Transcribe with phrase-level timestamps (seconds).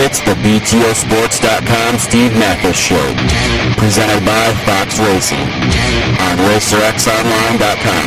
[0.00, 3.02] It's the BTOsports.com Steve Matthes Show,
[3.76, 5.44] presented by Fox Racing
[6.16, 8.06] on RacerXOnline.com.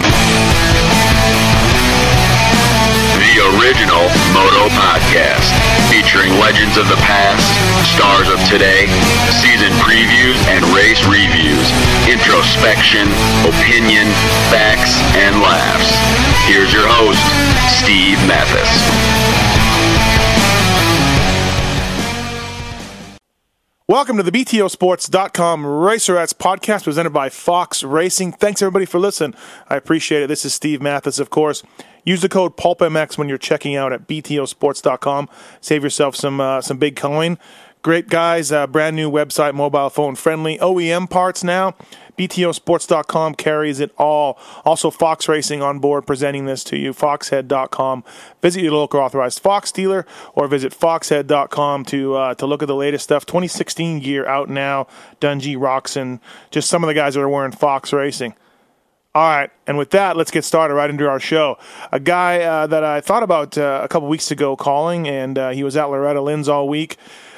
[3.22, 5.54] The original Moto Podcast,
[5.94, 7.46] featuring legends of the past,
[7.86, 8.90] stars of today,
[9.38, 11.70] season previews and race reviews,
[12.10, 13.06] introspection,
[13.46, 14.10] opinion,
[14.50, 15.94] facts, and laughs.
[16.50, 17.22] Here's your host,
[17.70, 18.74] Steve Matthes.
[23.88, 28.32] Welcome to the BTOsports.com Racer X podcast presented by Fox Racing.
[28.32, 29.36] Thanks everybody for listening.
[29.70, 30.28] I appreciate it.
[30.28, 31.62] This is Steve Matthes, of course.
[32.04, 35.30] Use the code PulpMX when you're checking out at BTOsports.com.
[35.62, 37.38] Save yourself some uh, some big coin.
[37.84, 40.58] Great guys, uh, brand new website, mobile phone friendly.
[40.58, 41.76] OEM parts now.
[42.18, 44.38] BTOsports.com carries it all.
[44.64, 46.94] Also, Fox Racing on board presenting this to you.
[46.94, 48.04] Foxhead.com.
[48.42, 52.76] Visit your local authorized Fox dealer or visit Foxhead.com to uh, to look at the
[52.76, 53.26] latest stuff.
[53.26, 54.88] 2016 gear out now.
[55.20, 56.20] Dungey, Roczen,
[56.52, 58.36] just some of the guys that are wearing Fox Racing.
[59.14, 61.58] All right, and with that, let's get started right into our show.
[61.94, 65.50] A guy uh, that I thought about uh, a couple weeks ago calling, and uh,
[65.52, 66.98] he was at Loretta Lynn's all week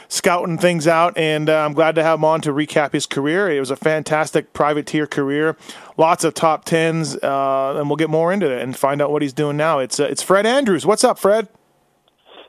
[0.10, 3.50] scouting things out, and uh, I'm glad to have him on to recap his career.
[3.50, 5.58] It was a fantastic privateer career,
[5.98, 9.22] lots of top tens, uh, and we'll get more into it and find out what
[9.22, 9.80] he's doing now.
[9.80, 10.86] It's uh, it's Fred Andrews.
[10.86, 11.48] What's up, Fred?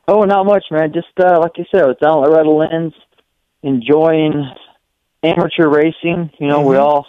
[0.06, 0.92] Oh, not much, man.
[0.92, 2.94] Just uh, like you said, I was down at Loretta Lynn's,
[3.62, 4.50] enjoying
[5.22, 6.30] amateur racing.
[6.38, 6.68] You know, Mm-hmm.
[6.70, 7.06] we all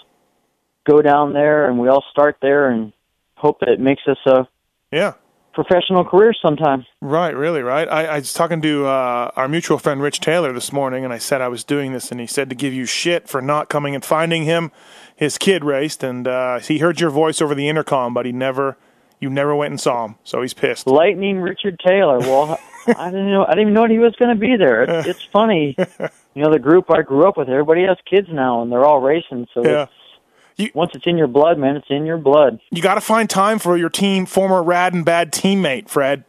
[0.88, 2.92] go down there and we all start there and
[3.36, 4.48] hope that it makes us a
[4.92, 5.14] Yeah.
[5.54, 6.86] Professional career sometime.
[7.02, 7.88] Right, really, right.
[7.88, 11.18] I, I was talking to uh, our mutual friend Rich Taylor this morning, and I
[11.18, 13.96] said I was doing this, and he said to give you shit for not coming
[13.96, 14.72] and finding him.
[15.16, 18.78] His kid raced, and uh, he heard your voice over the intercom, but he never,
[19.20, 20.88] you never went and saw him, so he's pissed.
[20.88, 22.20] Lightning Richard Taylor.
[22.20, 23.44] Well, I didn't know.
[23.46, 24.84] I didn't even know he was going to be there.
[24.84, 25.76] It's, it's funny.
[26.36, 29.02] You know, the group I grew up with, everybody has kids now, and they're all
[29.02, 29.48] racing.
[29.54, 29.84] So Yeah.
[29.84, 29.92] it's,
[30.60, 32.60] You- once it's in your blood, man, it's in your blood.
[32.70, 36.26] You got to find time for your team, former rad and bad teammate, Fred.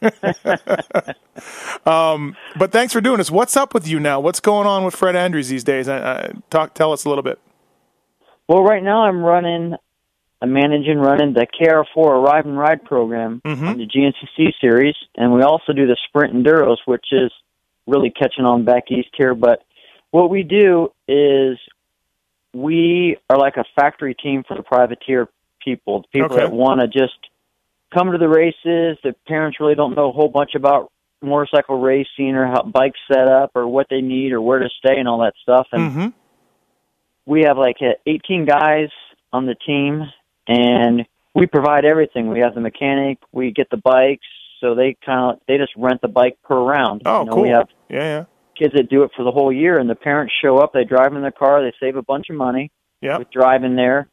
[1.86, 3.30] um, but thanks for doing this.
[3.30, 4.20] What's up with you now?
[4.20, 5.88] What's going on with Fred Andrews these days?
[5.88, 7.40] I, talk, tell us a little bit.
[8.48, 9.74] Well, right now I'm running,
[10.40, 15.42] I'm managing running the KR4 Arrive and Ride program on the GNCC series, and we
[15.42, 17.32] also do the Sprint Enduros, which is
[17.86, 19.34] really catching on back east here.
[19.34, 19.64] But
[20.10, 21.58] what we do is
[22.54, 25.28] we are like a factory team for the privateer
[25.62, 26.44] people, the people Okay.
[26.44, 27.14] that want to just
[27.92, 28.98] come to the races.
[29.02, 30.90] The parents really don't know a whole bunch about
[31.22, 34.98] motorcycle racing or how bikes set up or what they need or where to stay
[34.98, 35.66] and all that stuff.
[35.72, 36.08] And Mm-hmm.
[37.26, 38.88] we have like uh, 18 guys
[39.32, 40.02] on the team
[40.46, 44.26] and we provide everything we have the mechanic we get the bikes
[44.60, 47.42] so they kind of they just rent the bike per round Oh, you know, cool.
[47.42, 48.24] we have yeah, yeah,
[48.56, 51.14] kids that do it for the whole year and the parents show up they drive
[51.14, 52.70] in their car they save a bunch of money
[53.00, 53.18] yeah.
[53.18, 54.08] with driving there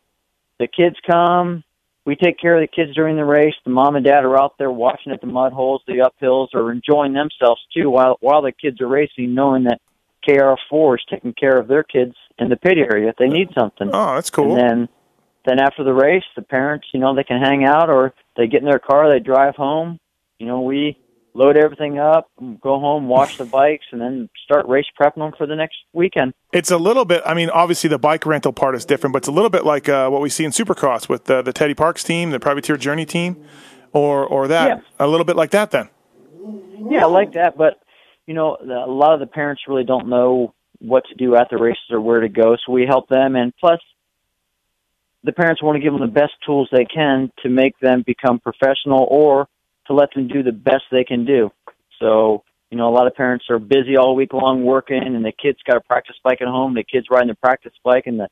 [0.60, 1.64] the kids come
[2.06, 4.58] we take care of the kids during the race the mom and dad are out
[4.58, 8.52] there watching at the mud holes the uphills or enjoying themselves too while while the
[8.52, 9.80] kids are racing knowing that
[10.28, 13.90] KR4 is taking care of their kids in the pit area if they need something
[13.92, 14.56] Oh, that's cool.
[14.56, 14.90] and then
[15.46, 18.62] then after the race, the parents, you know, they can hang out or they get
[18.62, 20.00] in their car, they drive home.
[20.38, 20.98] You know, we
[21.34, 22.30] load everything up,
[22.62, 26.34] go home, wash the bikes, and then start race prepping them for the next weekend.
[26.52, 27.22] It's a little bit.
[27.26, 29.88] I mean, obviously the bike rental part is different, but it's a little bit like
[29.88, 33.06] uh, what we see in Supercross with the, the Teddy Parks team, the Privateer Journey
[33.06, 33.44] team,
[33.94, 34.68] or or that.
[34.68, 35.06] Yeah.
[35.06, 35.72] A little bit like that.
[35.72, 35.90] Then.
[36.90, 37.82] Yeah, I like that, but
[38.26, 41.50] you know, the, a lot of the parents really don't know what to do at
[41.50, 43.36] the races or where to go, so we help them.
[43.36, 43.80] And plus,
[45.24, 48.40] the parents want to give them the best tools they can to make them become
[48.40, 49.48] professional or
[49.88, 51.52] to let them do the best they can do.
[52.00, 55.32] So, you know, a lot of parents are busy all week long working, and the
[55.32, 56.74] kids got a practice bike at home.
[56.74, 58.30] The kids riding the practice bike, and the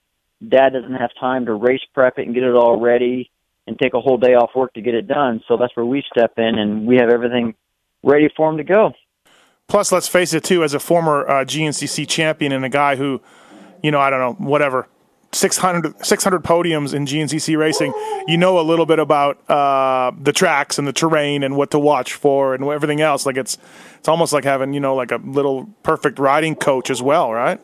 [0.48, 3.30] dad doesn't have time to race prep it and get it all ready
[3.68, 5.42] and take a whole day off work to get it done.
[5.48, 7.54] So that's where we step in, and we have everything
[8.04, 8.94] ready for them to go.
[9.68, 13.22] Plus, let's face it, too, as a former uh, GNCC champion and a guy who,
[13.84, 14.88] you know, I don't know, whatever,
[15.32, 17.94] 600, 600 podiums in GNCC racing,
[18.28, 21.80] you know a little bit about uh, the tracks and the terrain and what to
[21.80, 23.26] watch for and everything else.
[23.26, 23.58] Like it's,
[23.98, 27.60] it's almost like having, you know, like a little perfect riding coach as well, right?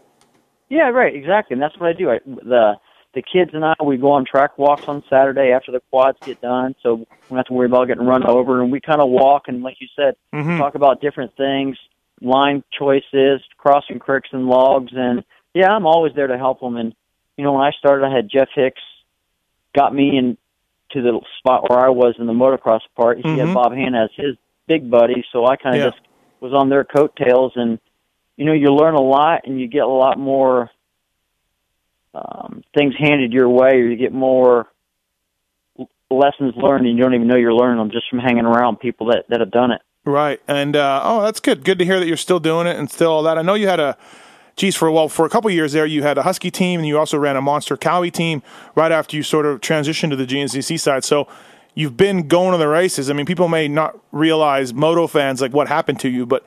[0.69, 2.09] Yeah, right, exactly, and that's what I do.
[2.11, 2.73] I, the
[3.13, 6.41] the kids and I we go on track walks on Saturday after the quads get
[6.41, 8.61] done, so we don't have to worry about getting run over.
[8.61, 10.57] And we kind of walk and, like you said, Mhm.
[10.57, 11.77] talk about different things,
[12.21, 15.23] line choices, crossing creeks and logs, and
[15.53, 16.75] yeah, I'm always there to help them.
[16.75, 16.93] And
[17.37, 18.81] you know, when I started, I had Jeff Hicks
[19.75, 20.37] got me in
[20.91, 23.17] to the spot where I was in the motocross part.
[23.17, 23.37] He Mhm.
[23.39, 24.37] had Bob Hannah as his
[24.67, 25.89] big buddy, so I kind of Yeah.
[25.89, 26.01] just
[26.39, 27.79] was on their coattails, and
[28.37, 30.69] you know, you learn a lot and you get a lot more
[32.13, 34.67] um, things handed your way, or you get more
[36.09, 39.07] lessons learned, and you don't even know you're learning them just from hanging around people
[39.07, 39.81] that that have done it.
[40.05, 40.39] Right.
[40.47, 41.65] And uh, oh, that's good.
[41.65, 43.37] Good to hear that you're still doing it and still all that.
[43.37, 43.97] I know you had a,
[44.55, 46.87] geez, for well, for a couple of years there, you had a Husky team and
[46.87, 48.41] you also ran a Monster Cowie team
[48.75, 51.03] right after you sort of transitioned to the GNCC side.
[51.03, 51.27] So
[51.73, 53.09] you've been going to the races.
[53.09, 56.45] I mean, people may not realize moto fans like what happened to you, but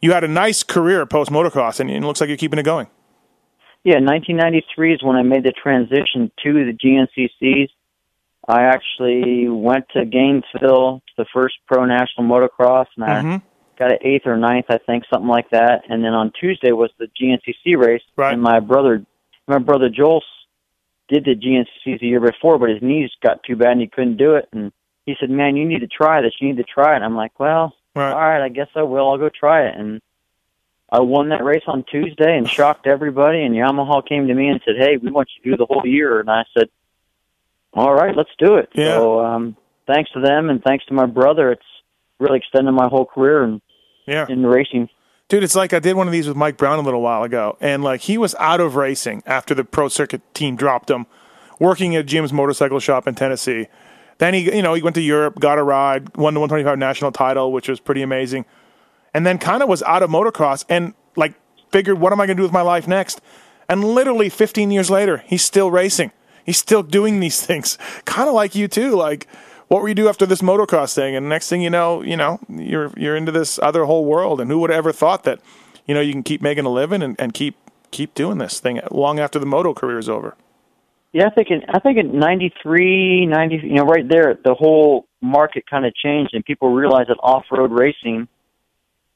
[0.00, 2.86] you had a nice career post motocross, and it looks like you're keeping it going.
[3.84, 7.70] Yeah, 1993 is when I made the transition to the GNCCs.
[8.46, 13.42] I actually went to Gainesville to the first pro national motocross, and I Mhm.
[13.78, 15.84] Got an eighth or ninth, I think, something like that.
[15.88, 18.32] And then on Tuesday was the GNCC race, Right.
[18.32, 19.04] and my brother,
[19.46, 20.22] my brother Joel,
[21.08, 24.16] did the GNCCs the year before, but his knees got too bad and he couldn't
[24.16, 24.48] do it.
[24.52, 24.72] And
[25.06, 26.34] he said, "Man, you need to try this.
[26.40, 28.12] You need to try it." I'm like, "Well, Right.
[28.12, 29.08] all right, I guess I will.
[29.08, 30.02] I'll go try it." And
[30.90, 33.42] I won that race on Tuesday and shocked everybody.
[33.42, 35.86] And Yamaha came to me and said, "Hey, we want you to do the whole
[35.86, 36.68] year." And I said,
[37.72, 38.98] "All right, let's do it." Yeah.
[38.98, 41.62] So, um, thanks to them and thanks to my brother, it's
[42.18, 43.62] really extended my whole career in,
[44.08, 44.26] Yeah.
[44.28, 44.88] in racing.
[45.28, 47.58] Dude, it's like I did one of these with Mike Brown a little while ago,
[47.60, 51.06] and like he was out of racing after the pro circuit team dropped him,
[51.60, 53.66] working at Jim's motorcycle shop in Tennessee.
[54.16, 57.12] Then he, you know, he went to Europe, got a ride, won the 125 national
[57.12, 58.46] title, which was pretty amazing,
[59.12, 61.34] and then kind of was out of motocross and like
[61.70, 63.20] figured, what am I going to do with my life next?
[63.68, 66.12] And literally 15 years later, he's still racing.
[66.44, 67.76] He's still doing these things,
[68.06, 68.96] kind of like you too.
[68.96, 69.26] Like,
[69.68, 71.14] what were you do after this motocross thing?
[71.14, 74.40] And next thing you know, you know, you're you're into this other whole world.
[74.40, 75.40] And who would have ever thought that,
[75.86, 77.56] you know, you can keep making a living and, and keep
[77.90, 80.36] keep doing this thing long after the moto career is over.
[81.12, 85.06] Yeah, I think in I think in '93, '90, you know, right there, the whole
[85.22, 88.28] market kind of changed, and people realized that off-road racing,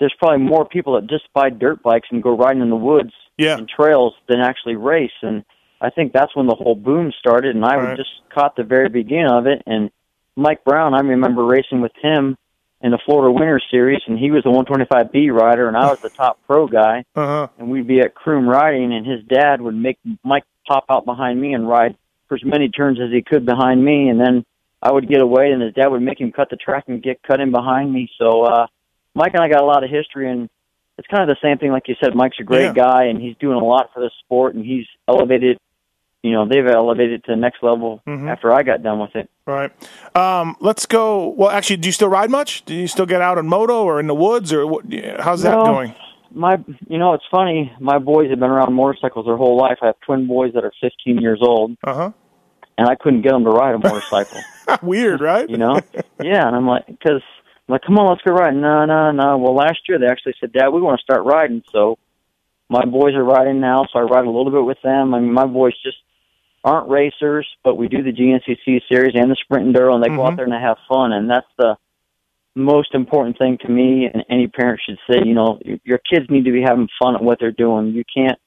[0.01, 3.13] there's probably more people that just buy dirt bikes and go riding in the woods
[3.37, 3.57] Yeah.
[3.59, 5.13] and trails than actually race.
[5.21, 5.45] And
[5.81, 7.55] I think that's when the whole boom started.
[7.55, 7.97] And I Right.
[7.97, 9.63] just caught the very beginning of it.
[9.67, 9.91] And
[10.37, 12.37] Mike Brown, I remember racing with him
[12.81, 16.11] in the Florida Winter Series, and he was the 125B rider, and I was the
[16.11, 17.49] top pro guy Uh huh.
[17.59, 21.41] and we'd be at Croom riding, and his dad would make Mike pop out behind
[21.41, 21.97] me and ride
[22.29, 24.45] for as many turns as he could behind me, and then
[24.81, 27.23] I would get away, and his dad would make him cut the track and get
[27.23, 28.11] cut in behind me.
[28.19, 28.67] So uh,
[29.15, 30.49] Mike and I got a lot of history, and
[30.99, 32.15] it's kind of the same thing, like you said.
[32.17, 32.85] Mike's a great Yeah.
[32.85, 35.59] guy, and he's doing a lot for the sport, and he's elevated.
[36.23, 38.31] You know, they've elevated it to the next level Mhm.
[38.31, 39.29] after I got done with it.
[39.47, 39.73] Right.
[40.17, 41.29] Um, let's go.
[41.37, 42.65] Well, actually, do you still ride much?
[42.65, 44.85] Do you still get out on moto or in the woods or what?
[45.19, 45.65] How's that No.
[45.65, 45.95] going?
[46.35, 46.59] My,
[46.89, 47.73] you know, it's funny.
[47.81, 49.79] My boys have been around motorcycles their whole life.
[49.83, 52.11] I have twin boys that are 15 years old, Uh huh.
[52.79, 54.39] and I couldn't get them to ride a motorcycle.
[54.81, 55.51] Weird, right?
[55.51, 55.81] you know?
[56.23, 57.21] yeah, and I'm like, because
[57.69, 58.55] I'm like, come on, let's go ride.
[58.55, 59.37] No, no, no.
[59.39, 61.63] Well, last year they actually said, Dad, we want to start riding.
[61.73, 61.99] So
[62.71, 65.13] my boys are riding now, so I ride a little bit with them.
[65.15, 65.99] I mean, my boys just
[66.65, 70.19] aren't racers, but we do the GNCC series and the Sprint Enduro, and they go
[70.19, 70.27] Mhm.
[70.27, 71.77] out there and they have fun, and that's the
[72.55, 74.07] most important thing to me.
[74.07, 77.23] And any parent should say, you know, your- kids need to be having fun at
[77.23, 77.89] what they're doing.
[77.89, 78.39] You can't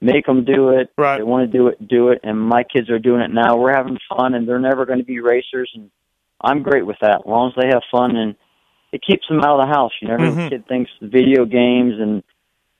[0.00, 0.90] make them do it.
[0.96, 1.18] Right.
[1.18, 2.20] They want to do it, do it.
[2.24, 3.56] And my kids are doing it now.
[3.56, 5.70] We're having fun, and they're never going to be racers.
[5.74, 5.90] And
[6.40, 8.34] I'm great with that, as long as they have fun and
[8.92, 9.92] it keeps them out of the house.
[10.00, 10.48] You know, every Mhm.
[10.48, 12.22] kid thinks video games and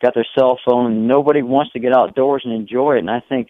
[0.01, 3.01] got their cell phone, and nobody wants to get outdoors and enjoy it.
[3.01, 3.49] And I think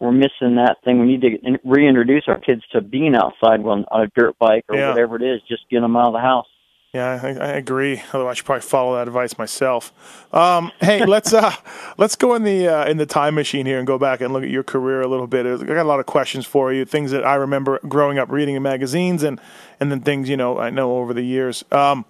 [0.00, 0.98] we're missing that thing.
[1.00, 4.88] We need to reintroduce our kids to being outside on, a dirt bike or Yeah.
[4.88, 5.40] whatever it is.
[5.46, 6.46] Just get them out of the house.
[6.92, 8.02] Yeah, I, I agree.
[8.12, 9.92] Although I should probably follow that advice myself.
[10.34, 11.54] Um, hey, let's uh,
[11.98, 14.42] let's go in the uh, in the time machine here and go back and look
[14.42, 15.46] at your career a little bit.
[15.46, 18.56] I got a lot of questions for you, things that I remember growing up reading
[18.56, 19.40] in magazines, and
[19.78, 21.64] and then things you know I know over the years.
[21.70, 22.06] Um,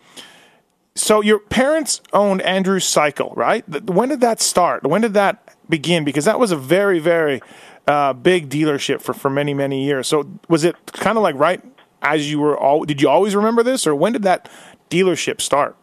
[0.95, 3.69] so your parents owned Andrew's Cycle, right?
[3.85, 4.85] When did that start?
[4.87, 6.05] When did that begin?
[6.05, 7.43] Because that was a very very
[7.91, 10.07] uh, big dealership for for many many years.
[10.07, 11.61] So was it kind of like right
[12.03, 12.85] as you were all?
[12.85, 14.49] Did you always remember this, or when did that
[14.91, 15.77] dealership start?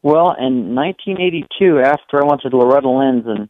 [0.00, 3.48] Well, in 1982, after I went to Loretta Lynn's and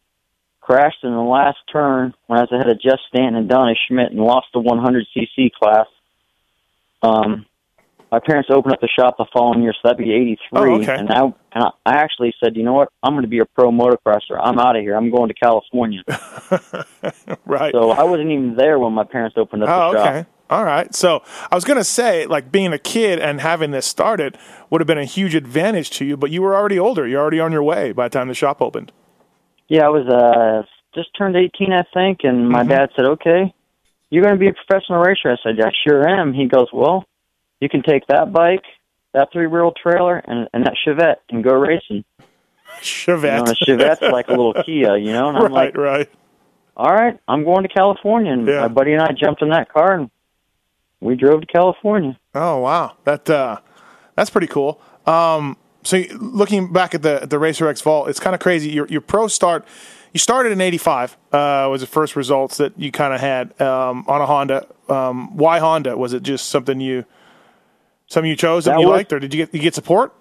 [0.61, 4.07] crashed in the last turn when I was ahead of Jeff Stanton and Donny Schmit
[4.07, 5.85] and lost the 100cc class,
[7.03, 7.45] um,
[8.11, 10.37] my parents opened up the shop the following year, so that'd be '83.
[10.53, 10.95] Oh, okay.
[10.95, 12.89] And I and I I actually said, you know what?
[13.03, 14.39] I'm going to be a pro motocrosser.
[14.41, 14.95] I'm out of here.
[14.95, 16.01] I'm going to California.
[17.45, 17.73] right.
[17.73, 20.07] so I wasn't even there when my parents opened up Oh, the shop.
[20.07, 20.25] okay.
[20.49, 20.93] All right.
[20.95, 24.35] So I was going to say, like, being a kid and having this started
[24.71, 27.07] would have been a huge advantage to you, but you were already older.
[27.07, 28.91] You're already on your way by the time the shop opened.
[29.67, 30.63] Yeah, I was uh
[30.95, 32.69] just turned 18, I think, and my Mm-hmm.
[32.69, 33.53] dad said, "Okay,
[34.09, 37.05] you're going to be a professional racer." I said, I sure am." He goes, "Well,
[37.59, 38.63] you can take that bike,
[39.13, 43.49] that three-wheel trailer, and and that Chevette and go racing." You know, Chevette.
[43.49, 45.29] a Chevette's like a little Kia, you know.
[45.29, 46.09] And I'm right, like, right.
[46.77, 48.61] "All right, I'm going to California." And Yeah.
[48.61, 50.09] my buddy and I jumped in that car and
[51.01, 52.17] we drove to California.
[52.35, 52.93] Oh, wow.
[53.05, 53.57] That uh,
[54.15, 54.81] That's pretty cool.
[55.05, 58.69] Um, so looking back at the the Racer X Vault, it's kind of crazy.
[58.69, 59.65] Your your pro start,
[60.13, 61.17] you started in '85.
[61.31, 64.67] Uh, was the first results that you kind of had um, on a Honda.
[64.89, 65.97] Um, why Honda?
[65.97, 67.05] Was it just something you
[68.09, 70.13] something you chose that, That you was- liked, or did you get you get support?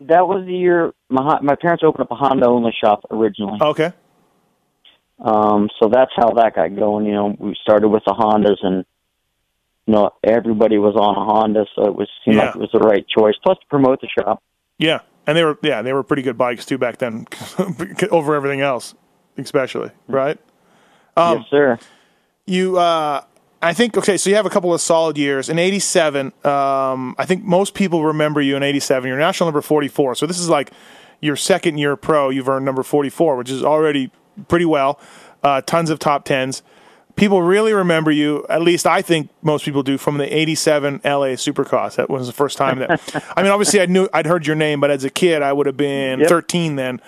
[0.00, 3.58] That was the year my my parents opened up a Honda only shop originally.
[3.60, 3.92] Okay,
[5.20, 7.06] Um, so that's how that got going.
[7.06, 8.84] You know, we started with the Hondas, and
[9.86, 12.46] you know everybody was on a Honda, so it was seemed Yeah.
[12.46, 13.34] like it was the right choice.
[13.42, 14.40] Plus, to promote the shop.
[14.78, 17.26] yeah, and they were yeah they were pretty good bikes too back then,
[18.12, 18.94] over everything else,
[19.36, 20.38] especially right.
[21.16, 21.78] Um, yes, sir.
[22.46, 23.22] you uh
[23.60, 25.48] I think okay, so you have a couple of solid years.
[25.48, 29.08] In '87, um, I think most people remember you in '87.
[29.08, 30.14] You're national number 44.
[30.14, 30.70] So this is like
[31.20, 32.30] your second year pro.
[32.30, 34.10] You've earned number 44, which is already
[34.46, 35.00] pretty well.
[35.42, 36.62] Uh, tons of top tens.
[37.16, 38.46] People really remember you.
[38.48, 41.96] At least I think most people do from the '87 LA Supercross.
[41.96, 43.32] That was the first time that.
[43.36, 45.66] I mean, obviously I knew I'd heard your name, but as a kid, I would
[45.66, 46.28] have been Yep.
[46.28, 47.00] 13 then.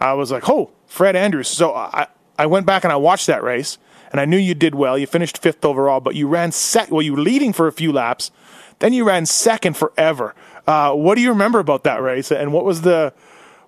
[0.00, 1.48] I was like, oh, Fred Andrews.
[1.48, 3.78] So I I went back and I watched that race
[4.10, 4.96] and I knew you did well.
[4.98, 6.90] You finished fifth overall, but you ran sec.
[6.90, 8.30] Well, you were leading for a few laps,
[8.78, 10.34] then you ran second forever.
[10.66, 13.12] Uh, what do you remember about that race, and what was the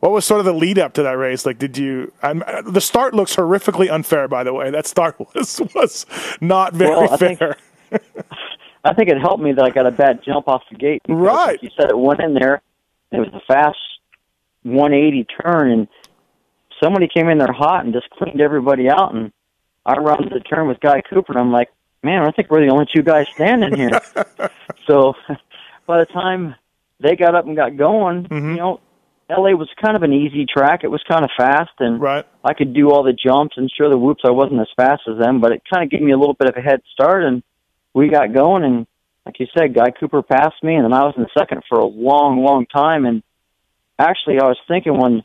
[0.01, 1.45] what was sort of the lead up to that race?
[1.47, 2.13] Like, did you?
[2.23, 4.29] I'm, the start looks horrifically unfair.
[4.29, 6.07] By the way, that start was was
[6.41, 7.57] not very Well, I think- fair.
[8.85, 11.03] I think it helped me that I got a bad jump off the gate.
[11.09, 11.61] Right.
[11.61, 12.63] you said it went in there.
[13.11, 13.77] It was a fast
[14.63, 15.89] 180 turn, and
[16.83, 19.15] somebody came in there hot and just cleaned everybody out.
[19.15, 19.33] And
[19.85, 21.69] I rounded the turn with Guy Cooper, and I'm like,
[22.03, 24.01] man, I think we're the only two guys standing here.
[24.87, 25.15] so
[25.87, 26.55] by the time
[27.01, 28.51] they got up and got going, Mm-hmm.
[28.51, 28.81] you know,
[29.29, 30.85] LA was kind of an easy track.
[30.85, 32.25] It was kind of fast, and Right.
[32.45, 33.57] I could do all the jumps.
[33.57, 36.01] And sure, the whoops, I wasn't as fast as them, but it kind of gave
[36.01, 37.25] me a little bit of a head start.
[37.25, 37.43] And
[37.93, 38.87] we got going, and
[39.25, 41.87] like you said, Guy Cooper passed me, and then I was in second for a
[41.87, 43.05] long, long time.
[43.05, 43.25] And
[43.99, 45.25] actually, I was thinking when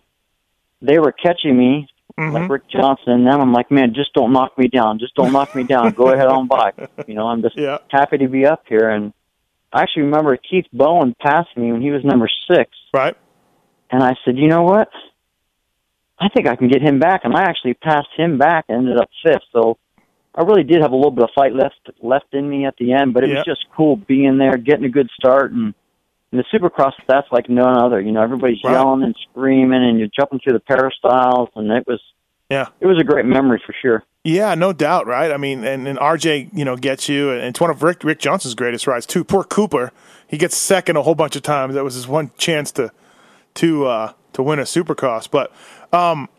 [0.81, 2.51] they were catching me, like mm-hmm.
[2.51, 4.99] Rick Johnson and them, I'm like, man, just don't knock me down.
[4.99, 5.93] Just don't knock me down.
[5.93, 6.71] Go ahead on by.
[7.07, 7.77] You know, I'm just Yeah.
[7.89, 8.89] happy to be up here.
[8.89, 9.13] And
[9.73, 12.69] I actually remember Keith Bowen passed me when he was number six.
[12.93, 13.15] Right.
[13.89, 14.89] And I said, you know what?
[16.19, 17.21] I think I can get him back.
[17.23, 19.43] And I actually passed him back and ended up fifth.
[19.51, 19.77] So
[20.35, 22.93] I really did have a little bit of fight left left in me at the
[22.93, 23.37] end, but it Yeah.
[23.37, 25.73] was just cool being there, getting a good start, and,
[26.31, 27.99] and the Supercross that's like none other.
[28.01, 28.71] You know, everybody's Right.
[28.73, 31.99] yelling and screaming, and you're jumping through the peristyles, and it was
[32.49, 32.67] Yeah.
[32.79, 34.03] it was a great memory for sure.
[34.23, 35.31] Yeah, no doubt, right?
[35.31, 38.19] I mean, and, and RJ, you know, gets you, and it's one of Rick Rick
[38.19, 39.23] Johnson's greatest rides too.
[39.23, 39.91] Poor Cooper,
[40.27, 41.73] he gets second a whole bunch of times.
[41.73, 42.91] That was his one chance to
[43.55, 45.27] to uh, to win a Supercross.
[45.29, 45.51] But
[45.91, 46.29] um,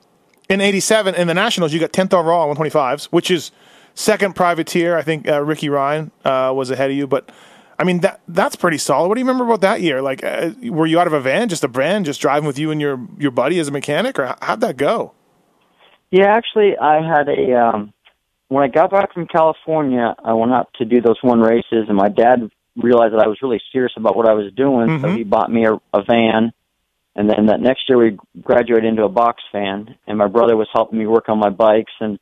[0.48, 3.50] in '87 in the Nationals, you got 10th overall on 125s, which is
[3.94, 4.96] second privateer.
[4.96, 7.28] I think uh, Ricky Ryan uh, was ahead of you, but.
[7.82, 9.08] I mean that that's pretty solid.
[9.08, 10.00] What do you remember about that year?
[10.00, 12.70] Like, uh, were you out of a van, just a brand, just driving with you
[12.70, 15.14] and your your buddy as a mechanic, or how- how'd that go?
[16.12, 17.92] Yeah, actually, I had a um,
[18.46, 21.96] when I got back from California, I went out to do those one races, and
[21.96, 25.24] my dad realized that I was really serious about what I was doing, so he
[25.24, 26.52] bought me a, a van.
[27.16, 30.68] And then that next year, we graduated into a box van, and my brother was
[30.72, 31.92] helping me work on my bikes.
[32.00, 32.18] And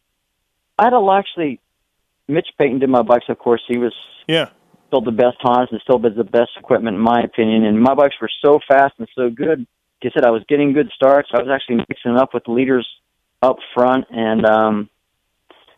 [0.78, 1.60] I had a actually,
[2.26, 3.26] Mitch Payton did my bikes.
[3.28, 3.92] Of course, he was
[4.26, 4.48] Yeah,
[4.90, 7.64] built the best Hondas and still builds the best equipment in my opinion.
[7.64, 9.66] And my bikes were so fast and so good.
[10.02, 11.28] Like I said, I was getting good starts.
[11.32, 12.87] I was actually mixing up with the leaders
[13.42, 14.88] up front, and um,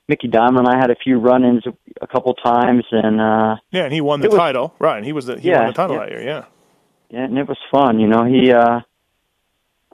[0.09, 1.65] Micky Dymond and I had a few run-ins
[2.01, 4.97] a couple times, and uh, yeah, and he won the was- title, right?
[4.97, 6.03] And he was the he Yeah, won the title yeah.
[6.05, 6.23] that year.
[6.23, 6.45] Yeah.
[7.11, 8.01] yeah, and it was fun.
[8.01, 8.81] You know, he, uh,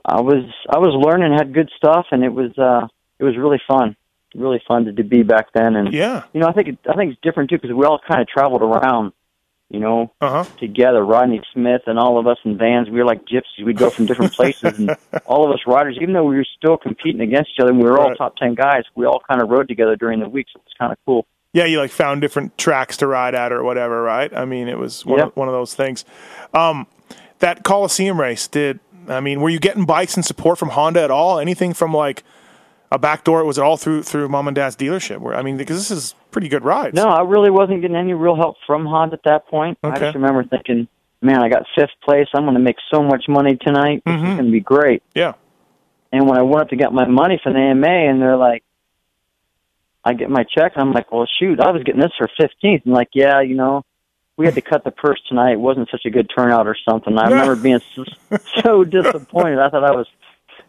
[0.05, 2.87] I was, I was learning, had good stuff, and it was, uh,
[3.19, 3.95] it was really fun,
[4.35, 5.75] really fun to, to be back then.
[5.75, 6.23] And Yeah.
[6.33, 8.27] you know, I think it, I think it's different too because we all kind of
[8.27, 9.13] traveled around,
[9.69, 10.45] you know, Uh huh.
[10.59, 11.03] together.
[11.05, 13.65] Rodney Smith and all of us in vans, we were like gypsies.
[13.65, 14.89] We'd go from different places, and
[15.25, 17.89] all of us riders, even though we were still competing against each other, and we
[17.89, 18.83] were all top ten guys.
[18.95, 21.25] We all kind of rode together during the week, so it was kind of cool.
[21.53, 24.31] Yeah, you like found different tracks to ride at or whatever, right?
[24.35, 25.27] I mean, it was one, Yep.
[25.29, 26.05] of, one of those things.
[26.53, 26.85] Um,
[27.39, 28.79] that Coliseum race did.
[29.07, 31.39] I mean, were you getting bikes and support from Honda at all?
[31.39, 32.23] Anything from like
[32.91, 33.41] a back door?
[33.41, 35.19] It was it all through through mom and dad's dealership?
[35.19, 36.95] Where I mean, because this is pretty good rides.
[36.95, 39.77] No, I really wasn't getting any real help from Honda at that point.
[39.83, 39.95] Okay.
[39.95, 40.87] I just remember thinking,
[41.21, 42.27] man, I got fifth place.
[42.33, 44.03] I'm going to make so much money tonight.
[44.05, 44.25] This Mm-hmm.
[44.25, 45.03] is going to be great.
[45.15, 45.33] Yeah.
[46.11, 48.63] And when I went up to get my money from the AMA, and they're like,
[50.03, 52.85] I get my check, I'm like, well, shoot, I was getting this for 15th.
[52.85, 53.83] And like, yeah, you know,
[54.37, 55.51] we had to cut the purse tonight.
[55.53, 57.17] It wasn't such a good turnout or something.
[57.17, 58.05] I remember being so,
[58.63, 59.59] so disappointed.
[59.59, 60.07] I thought I was,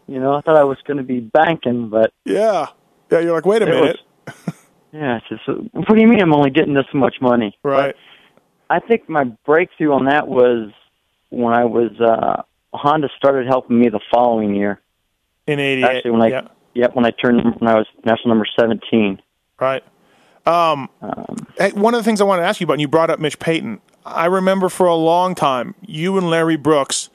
[0.07, 2.67] you know, I thought I was going to be banking, but Yeah.
[3.09, 3.19] Yeah.
[3.19, 3.99] You're like, wait a minute.
[4.91, 7.57] yeah, it's just, what do you mean I'm only getting this much money?
[7.63, 7.95] right.
[8.69, 10.71] I think my breakthrough on that was
[11.29, 12.43] when I was uh
[12.73, 14.79] Honda started helping me the following year.
[15.45, 15.83] In '88.
[15.83, 16.47] Actually, when I yeah.
[16.73, 19.21] yep, when I turned when I was national number seventeen.
[19.59, 19.83] Right.
[20.45, 20.89] Um,
[21.57, 23.19] hey, one of the things I wanted to ask you about, and you brought up
[23.19, 23.81] Mitch Payton.
[24.05, 27.10] I remember for a long time, you and Larry Brooks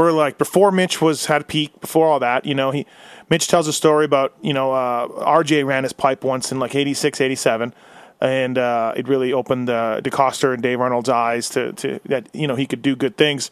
[0.00, 2.46] were like before Mitch was had a peak, before all that.
[2.46, 2.86] You know, he
[3.28, 6.74] Mitch tells a story about you know uh, RJ ran his pipe once in like
[6.74, 7.74] 86, 87.
[8.22, 12.46] And uh, it really opened uh, DeCoster and Dave Arnold's eyes to, to that you
[12.46, 13.50] know he could do good things.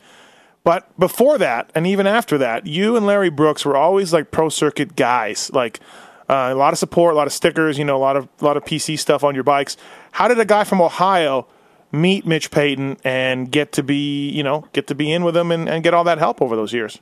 [0.64, 4.48] But before that, and even after that, you and Larry Brooks were always like pro
[4.48, 5.50] circuit guys.
[5.54, 5.80] Like
[6.28, 8.44] uh, a lot of support, a lot of stickers, you know, a lot of a
[8.44, 9.76] lot of PC stuff on your bikes.
[10.12, 11.46] How did a guy from Ohio
[11.92, 15.50] meet Mitch Payton and get to be, you know, get to be in with him
[15.50, 17.00] and, and get all that help over those years?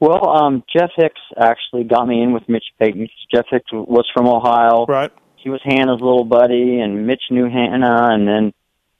[0.00, 3.08] Well, um, Jeff Hicks actually got me in with Mitch Payton.
[3.34, 4.84] Jeff Hicks was from Ohio.
[4.86, 5.10] Right.
[5.36, 8.52] He was Hannah's little buddy, and Mitch knew Hannah, and then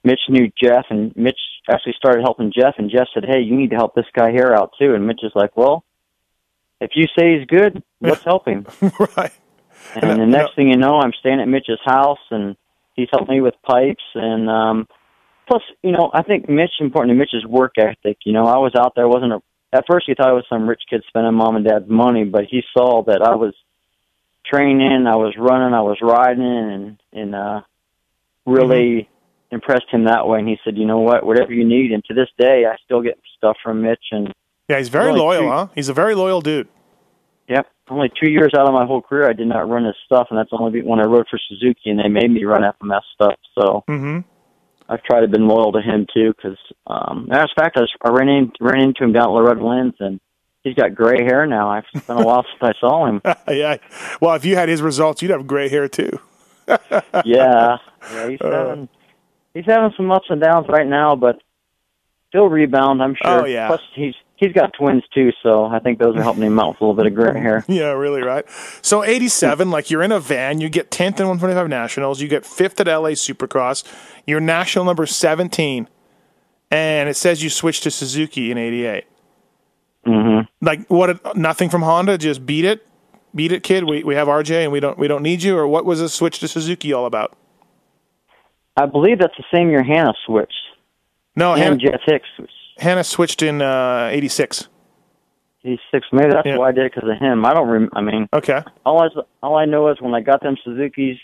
[0.04, 3.71] Mitch knew Jeff, and Mitch actually started helping Jeff, and Jeff said, "Hey, you need
[3.71, 5.85] to help this guy here out too." And Mitch is like, "Well,
[6.80, 8.66] if you say he's good, let's help him."
[9.16, 9.33] right.
[9.95, 12.56] And the next thing you know, I'm staying at Mitch's house, and
[12.96, 14.02] he's helped me with pipes.
[14.14, 14.88] And um,
[15.48, 18.18] plus, you know, I think Mitch important to Mitch's work ethic.
[18.24, 19.40] You know, I was out there, wasn't a.
[19.72, 22.44] At first, he thought I was some rich kid spending mom and dad's money, but
[22.48, 23.52] he saw that I was
[24.46, 27.60] training, I was running, I was riding, and and uh,
[28.46, 29.08] really
[29.50, 30.38] impressed him that way.
[30.38, 31.26] And he said, "You know what?
[31.26, 34.32] Whatever you need." And to this day, I still get stuff from Mitch, and
[34.68, 35.52] Yeah, he's very Really loyal, cute.
[35.52, 35.66] huh?
[35.75, 36.68] He's a very loyal dude.
[37.49, 37.66] Yep.
[37.88, 40.38] Only two years out of my whole career, I did not run his stuff, and
[40.38, 43.38] that's only when I rode for Suzuki, and they made me run FMF stuff.
[43.56, 44.20] So hmm
[44.88, 47.92] I've tried to been loyal to him too, because um, as a fact, I, was,
[48.04, 50.20] I ran in, ran into him down at Loretta Lynn's, and
[50.62, 51.76] he's got gray hair now.
[51.78, 53.20] It's been a while since I saw him.
[53.49, 53.78] yeah.
[54.20, 56.10] Well, if you had his results, you'd have gray hair too.
[57.25, 57.76] Yeah,
[58.12, 58.88] yeah, he's having
[59.54, 61.40] he's having some ups and downs right now, but
[62.28, 63.02] still rebound.
[63.02, 63.42] I'm sure.
[63.42, 63.68] Oh, yeah.
[63.68, 66.80] Plus, he's he's got twins too, so I think those are helping him out with
[66.80, 67.64] a little bit of gray hair.
[67.68, 68.44] Yeah, really, right?
[68.82, 72.44] So 87, like you're in a van, you get 10th in 125 Nationals, you get
[72.44, 73.84] 5th at LA Supercross,
[74.26, 75.88] you're national number 17,
[76.70, 79.04] and it says you switched to Suzuki in 88.
[80.06, 80.64] Mm-hmm.
[80.64, 82.86] Like what nothing from Honda, just beat it?
[83.34, 83.84] Beat it, kid.
[83.84, 86.08] We we have RJ and we don't we don't need you or what was the
[86.08, 87.36] switch to Suzuki all about?
[88.76, 90.52] I believe that's the same year Hannah switched.
[91.34, 92.52] No, and Hannah, Jeff Hicks switched.
[92.78, 94.69] Hannah switched in uh, 86.
[95.60, 96.06] He's six.
[96.12, 96.58] Maybe that's Yeah.
[96.58, 97.45] why I did it because of him.
[97.45, 97.69] I don't.
[97.69, 98.62] Rem- I mean, Okay.
[98.84, 99.08] all I
[99.43, 101.17] all I know is when I got them Suzuki's,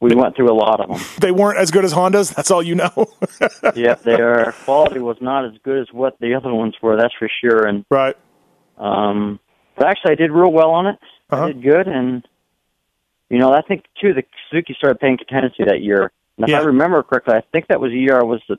[0.00, 1.00] we went through a lot of them.
[1.20, 3.06] They weren't as good as Hondas, that's all you know.
[3.74, 6.96] yep, their quality was not as good as what the other ones were.
[6.96, 7.66] That's for sure.
[7.66, 8.16] And right.
[8.76, 9.40] um,
[9.76, 10.98] but actually, I did real well on it.
[11.30, 11.44] Uh-huh.
[11.44, 12.28] I did good, and
[13.30, 16.12] you know, I think too the Suzuki started paying contingency that year.
[16.36, 16.60] And if Yeah.
[16.60, 18.58] I remember correctly, I think that was the year I was the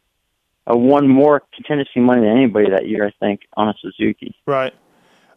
[0.66, 3.08] I won more contingency money than anybody that year.
[3.08, 4.36] I think on a Suzuki.
[4.46, 4.74] Right.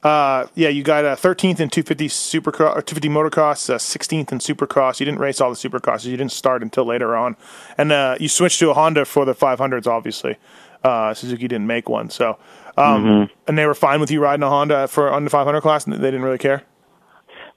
[0.03, 4.39] Uh, yeah, you got uh, 13th in 250 Supercross, or 250 motocross, uh, 16th in
[4.39, 5.01] Supercross.
[5.01, 6.05] You didn't race all the Supercrosses.
[6.05, 7.37] You didn't start until later on,
[7.77, 9.87] and uh, you switched to a Honda for the 500s.
[9.89, 10.37] Obviously,
[10.85, 12.39] uh, Suzuki didn't make one, so
[12.77, 15.87] um, and they were fine with you riding a Honda for on the 500 class,
[15.87, 16.63] and they didn't really care.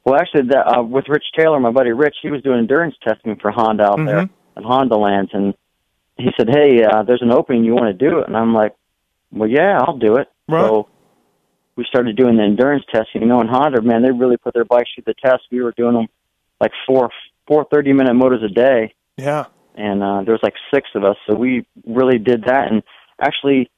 [0.06, 3.36] Well, actually, that, uh, with Rich Taylor, my buddy Rich, he was doing endurance testing
[3.40, 5.54] for Honda out there at Honda Lands, and
[6.20, 7.64] he said, "Hey, uh, there's an opening.
[7.64, 8.76] You want to do it?" And I'm like,
[9.32, 10.62] "Well, yeah, I'll do it." Right.
[10.68, 10.88] So
[11.76, 13.22] we started doing the endurance testing.
[13.22, 15.44] You know, in Honda, man, they really put their bikes through the test.
[15.52, 16.08] We were doing them
[16.60, 17.10] like four
[17.48, 21.16] four thirty minute motors a day, Yeah, and uh, there was like six of us,
[21.28, 22.72] so we really did that.
[22.72, 22.84] And
[23.22, 23.70] actually,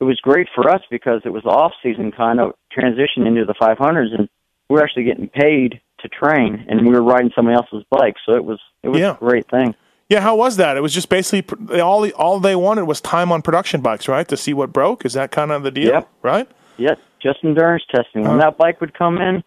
[0.00, 3.44] it was great for us because it was the off season kind of transition into
[3.46, 4.28] the 500s, and
[4.68, 8.34] we were actually getting paid to train, and we were riding somebody else's bike, so
[8.36, 9.12] it was it was Yeah.
[9.14, 9.74] a great thing.
[10.08, 10.20] Yeah.
[10.20, 10.76] How was that?
[10.76, 14.26] It was just basically all all they wanted was time on production bikes, right?
[14.28, 15.04] To see what broke.
[15.04, 16.08] Is that kind of the deal, Yep.
[16.22, 16.48] right?
[16.78, 18.22] Yep, just endurance testing.
[18.22, 18.50] When Huh.
[18.50, 19.42] that bike would come in,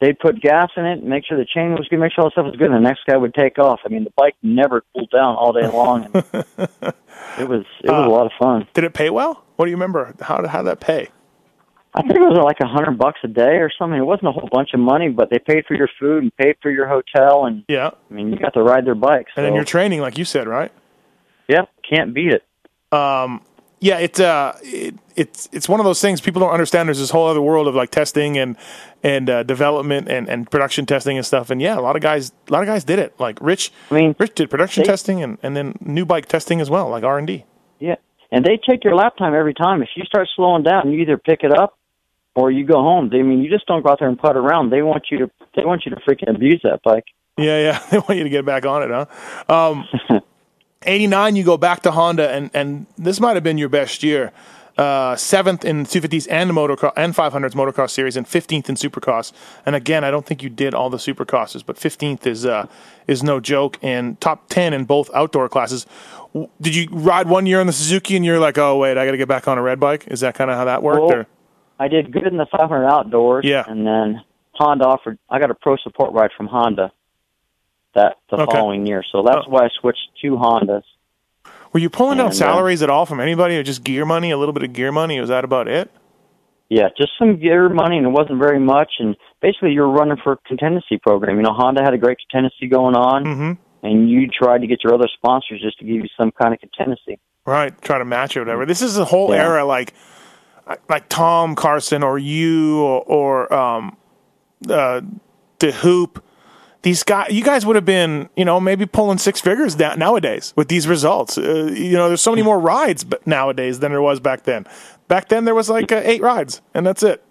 [0.00, 2.32] they'd put gas in it, make sure the chain was good, make sure all the
[2.32, 3.80] stuff was good, and the next guy would take off.
[3.84, 6.08] I mean, the bike never cooled down all day long.
[7.38, 8.66] It was it was Uh, a lot of fun.
[8.74, 9.42] Did it pay well?
[9.56, 10.14] What do you remember?
[10.20, 11.08] How how did that pay?
[11.96, 13.98] I think it was like a hundred bucks a day or something.
[13.98, 16.56] It wasn't a whole bunch of money, but they paid for your food and paid
[16.60, 19.32] for your hotel, and Yeah, I mean, you got to ride their bikes.
[19.36, 20.72] and then so, your training, like you said, right?
[21.48, 22.42] Yeah, can't beat it.
[23.80, 26.88] Yeah, it's uh, it, it's it's one of those things people don't understand.
[26.88, 28.56] There's this whole other world of like testing and
[29.02, 31.50] and uh, development and, and production testing and stuff.
[31.50, 33.12] And yeah, a lot of guys, a lot of guys did it.
[33.20, 36.62] Like Rich, I mean, Rich did production they- testing and, and then new bike testing
[36.62, 37.44] as well, like R and D.
[37.78, 37.96] Yeah,
[38.32, 39.82] and they take your lap time every time.
[39.82, 41.76] If you start slowing down, you either pick it up
[42.34, 43.10] or you go home.
[43.10, 44.70] They I mean you just don't go out there and putt around.
[44.70, 47.04] They want you to they want you to freaking abuse that bike.
[47.36, 47.78] Yeah, yeah.
[47.90, 49.52] They want you to get back on it, huh?
[50.10, 50.20] Um,
[50.86, 54.32] 89, you go back to Honda, and, and this might have been your best year.
[54.76, 59.32] Uh, seventh in 250s and motocross and 500s motocross series, and 15th in supercross.
[59.64, 62.66] And again, I don't think you did all the supercrosses, but 15th is uh,
[63.06, 63.78] is no joke.
[63.82, 65.86] And top 10 in both outdoor classes.
[66.34, 69.04] W- Did you ride one year on the Suzuki, and you're like, oh wait, I
[69.06, 70.08] got to get back on a red bike?
[70.08, 71.02] Is that kind of how that worked?
[71.02, 71.26] Well, or?
[71.78, 73.44] I did good in the 500 outdoors.
[73.44, 73.64] Yeah.
[73.66, 75.18] And then Honda offered.
[75.28, 76.92] I got a pro support ride from Honda.
[77.94, 78.56] That the Okay.
[78.56, 79.50] following year, so that's Oh.
[79.50, 80.82] why I switched to Hondas.
[81.72, 84.36] Were you pulling down uh, salaries at all from anybody, or just gear money, a
[84.36, 85.20] little bit of gear money?
[85.20, 85.90] Was that about it?
[86.68, 88.94] Yeah, just some gear money, and it wasn't very much.
[88.98, 91.36] And basically, you're running for a contingency program.
[91.36, 93.52] You know, Honda had a great contingency going on, Mm-hmm.
[93.86, 96.58] and you tried to get your other sponsors just to give you some kind of
[96.60, 97.20] contingency.
[97.46, 98.66] Right, try to match it, or whatever.
[98.66, 99.44] This is a whole Yeah.
[99.44, 99.92] era, like
[100.88, 103.96] like Tom Carson or you or, or um,
[104.68, 105.00] uh,
[105.58, 106.24] the Hoop.
[106.82, 110.52] These guys, you guys would have been, you know, maybe pulling six figures da- nowadays
[110.54, 111.38] with these results.
[111.38, 114.66] Uh, you know, there's so many more rides nowadays than there was back then.
[115.08, 117.24] Back then, there was like uh, eight rides, and that's it.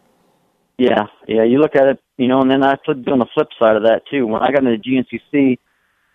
[0.79, 1.43] Yeah, yeah.
[1.43, 3.83] You look at it, you know, and then I flipped on the flip side of
[3.83, 4.25] that too.
[4.25, 5.59] When I got into the GNCC,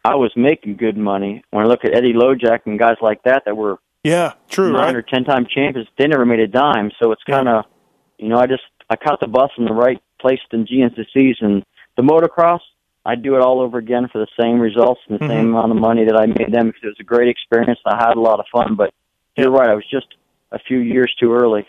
[0.05, 1.45] I was making good money.
[1.51, 3.79] When I look at Eddie Lojak and guys like that that were
[4.09, 4.97] Yeah, true, nine right?
[4.97, 6.91] or ten time champions, they never made a dime.
[7.01, 7.65] So it's kind of,
[8.19, 11.65] you know, I just I caught the bus in the right place in GNCCs and
[11.97, 12.61] the motocross.
[13.05, 15.33] I'd do it all over again for the same results and the Mm-hmm.
[15.33, 17.79] same amount of money that I made them because it was a great experience.
[17.87, 18.93] I had a lot of fun, but
[19.37, 19.69] you're right.
[19.71, 20.07] I was just
[20.53, 21.67] a few years too early.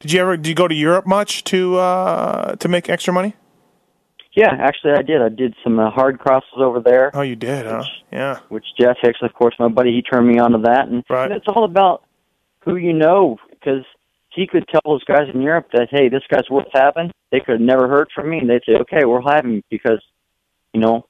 [0.00, 0.36] Did you ever?
[0.36, 3.34] Did you go to Europe much to uh, to make extra money?
[4.32, 5.20] Yeah, actually, I did.
[5.22, 7.10] I did some uh, hard crosses over there.
[7.14, 7.82] Oh, you did, huh?
[8.12, 8.38] Yeah.
[8.48, 11.30] which Jeff Hicks, of course, my buddy, he turned me on to that, and Right.
[11.32, 12.04] it's all about
[12.64, 13.84] who you know because
[14.32, 17.10] he could tell those guys in Europe that hey, this guy's worth having.
[17.32, 20.00] They could have never heard from me, and they'd say, okay, we'll have him because
[20.72, 21.06] you know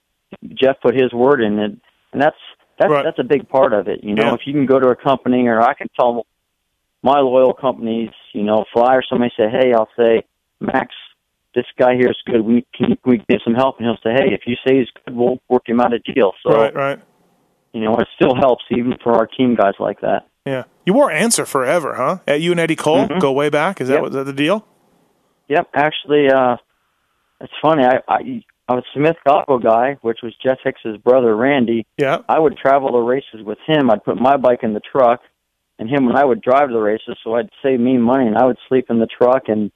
[0.55, 1.73] Jeff put his word in it,
[2.13, 2.37] and that's
[2.79, 3.05] that's Right.
[3.05, 4.03] that's a big part of it.
[4.03, 4.35] You know, Yeah.
[4.35, 6.25] if you can go to a company, or I can tell
[7.03, 10.25] my loyal companies, you know, fly or somebody say, hey, I'll say,
[10.61, 10.95] Max.
[11.55, 12.43] This guy here is good.
[12.43, 15.17] We can we get some help, and he'll say, "Hey, if you say he's good,
[15.17, 17.01] we'll work him out a deal." So right, right.
[17.73, 20.27] you know, it still helps even for our team guys like that.
[20.47, 20.65] Yeah.
[20.87, 22.19] You wore Answer forever, huh?
[22.27, 23.21] At you and Eddie Cole Mhm.
[23.21, 23.81] go way back.
[23.81, 24.03] Is that Yep.
[24.03, 24.65] was that the deal?
[25.49, 26.57] Yep, actually, uh,
[27.41, 27.85] it's funny.
[27.85, 31.85] I, I I was Smith Gocko guy, which was Jeff Hicks's brother, Randy.
[31.99, 32.19] Yeah.
[32.29, 33.91] I would travel to races with him.
[33.91, 35.21] I'd put my bike in the truck,
[35.81, 37.17] and him and I would drive to the races.
[37.25, 39.49] So I'd save me money, and I would sleep in the truck.
[39.49, 39.73] And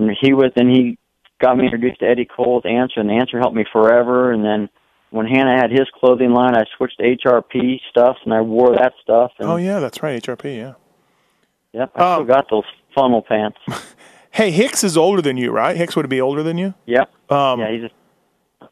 [0.00, 0.98] and he was then he
[1.40, 4.30] got me introduced to Eddie Cole's Answer, and Answer helped me forever.
[4.32, 4.68] And then
[5.10, 8.92] when Hannah had his clothing line, I switched to HRP stuff, and I wore that
[9.02, 9.32] stuff.
[9.38, 10.22] And Oh yeah, that's right.
[10.22, 10.56] HRP.
[10.56, 10.74] Yeah.
[11.72, 13.58] yep, I Um, still got those funnel pants.
[14.32, 15.76] Hey, Hicks is older than you, right?
[15.76, 16.74] Hicks would be older than you.
[16.86, 17.10] yep.
[17.30, 18.68] Um, yeah, he's a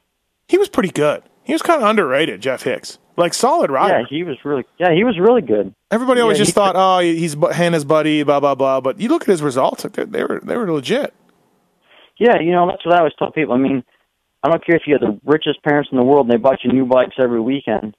[0.47, 1.23] he was pretty good.
[1.43, 2.99] He was kind of underrated, Jeff Hicks.
[3.17, 3.99] Like solid rider.
[4.01, 5.75] Yeah, he was really yeah, he was really good.
[5.91, 8.81] Everybody always yeah, just thought, oh, he's Hannah's buddy, blah blah blah.
[8.81, 11.13] But you look at his results; they they were they were legit.
[12.19, 13.55] Yeah, you know, that's what I always tell people.
[13.55, 13.85] I mean,
[14.43, 16.65] I don't care if you had the richest parents in the world and they bought
[16.65, 17.97] you new bikes every weekend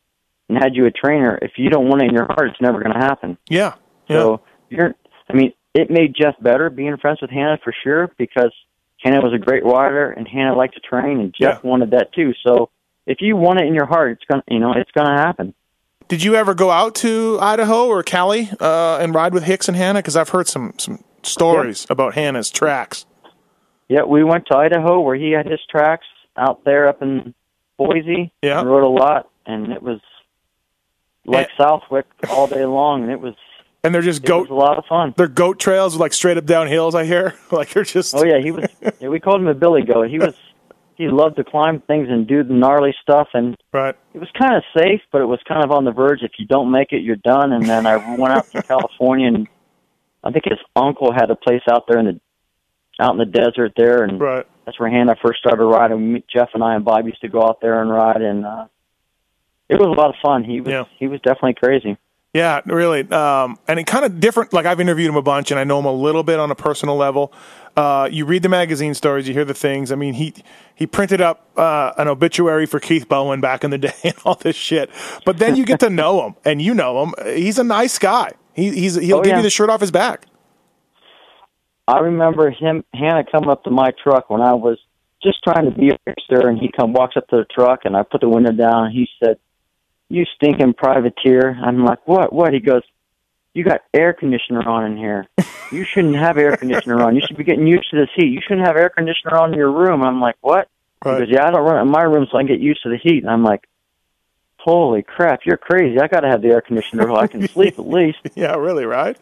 [0.48, 1.38] and had you a trainer.
[1.42, 3.38] If you don't want it in your heart, it's never going to happen.
[3.50, 3.76] Yeah.
[4.08, 4.16] Yeah.
[4.18, 4.96] So you're,
[5.30, 8.54] I mean, it made Jeff better being friends with Hannah for sure because
[9.02, 11.70] Hannah was a great rider and Hannah liked to train and Jeff Yeah.
[11.70, 12.34] wanted that too.
[12.46, 12.70] So
[13.06, 15.54] if you want it in your heart, it's gonna, you know, it's gonna happen.
[16.08, 19.78] Did you ever go out to Idaho or Cali uh, and ride with Hicks and
[19.78, 20.00] Hannah?
[20.00, 23.06] Because I've heard some some stories about Hannah's tracks.
[23.90, 26.06] Yeah, we went to Idaho where he had his tracks
[26.38, 27.34] out there up in
[27.78, 28.32] Boise.
[28.42, 28.60] Yeah.
[28.60, 30.00] and rode a lot, and it was
[31.26, 33.36] like Southwick all day long, and it was
[33.84, 35.14] And they're just it was goat a lot of fun.
[35.18, 36.96] they're goat trails like straight up down hills.
[36.96, 38.70] I hear like they're just Oh yeah, he was.
[39.00, 40.10] yeah, we called him a Billy Goat.
[40.10, 40.36] He was.
[40.96, 43.96] He loved to climb things and do the gnarly stuff, and right.
[44.14, 46.24] it was kind of safe, but it was kind of on the verge.
[46.24, 47.54] If you don't make it, you're done.
[47.54, 49.48] And then I went out to California, and
[50.26, 52.20] I think his uncle had a place out there in the
[53.00, 54.46] out in the desert there, and Right.
[54.66, 56.22] that's where Hannah first started riding.
[56.32, 58.66] Jeff and I and Bob used to go out there and ride, and uh,
[59.70, 60.44] it was a lot of fun.
[60.44, 60.84] He was Yeah.
[60.98, 61.98] he was definitely crazy.
[62.32, 63.10] Yeah, really.
[63.12, 64.54] Um, and it kind of different.
[64.54, 66.56] Like I've interviewed him a bunch, and I know him a little bit on a
[66.56, 67.34] personal level.
[67.76, 69.92] Uh, you read the magazine stories, you hear the things.
[69.92, 70.36] I mean, he
[70.76, 74.36] he printed up uh, an obituary for Keith Bowen back in the day and all
[74.36, 74.92] this shit.
[75.26, 77.14] But then you get to know him, and you know him.
[77.36, 78.34] He's a nice guy.
[78.54, 79.38] He, he's he'll Oh, give yeah.
[79.38, 80.26] you the shirt off his back.
[81.90, 84.78] I remember him, Hannah, coming up to my truck when I was
[85.24, 87.98] just trying to be a racer, and he come walks up to the truck, and
[87.98, 89.38] I put the window down, and he said,
[90.08, 92.32] "You stinking privateer!" I'm like, "What?
[92.32, 92.84] What?" He goes,
[93.56, 95.26] "You got air conditioner on in here.
[95.72, 97.16] You shouldn't have air conditioner on.
[97.16, 98.28] You should be getting used to this heat.
[98.28, 100.68] You shouldn't have air conditioner on in your room." I'm like, "What?"
[101.04, 101.22] Right.
[101.22, 102.84] He goes, "Yeah, I don't run it in my room, so I can get used
[102.84, 103.68] to the heat." And I'm like,
[104.58, 106.00] "Holy crap, you're crazy!
[106.00, 108.86] I got to have the air conditioner so I can sleep at least." Yeah, really,
[108.86, 109.18] right?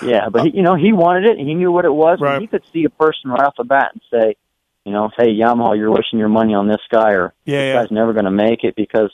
[0.00, 1.38] Yeah, but he, you know, he wanted it.
[1.38, 2.18] He knew what it was.
[2.20, 2.34] Right.
[2.34, 4.36] And he could see a person right off the bat and say,
[4.84, 7.82] you know, hey Yamaha, you're wasting your money on this guy, or Yeah, this yeah.
[7.82, 9.12] guy's never going to make it because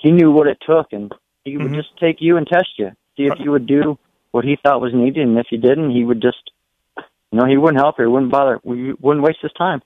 [0.00, 1.10] he knew what it took, and
[1.44, 1.76] he would Mhm.
[1.76, 3.98] just take you and test you, see if you would do
[4.32, 6.50] what he thought was needed, and if you didn't, he would just,
[6.98, 9.80] you know, he wouldn't help you, he wouldn't bother, we wouldn't waste his time.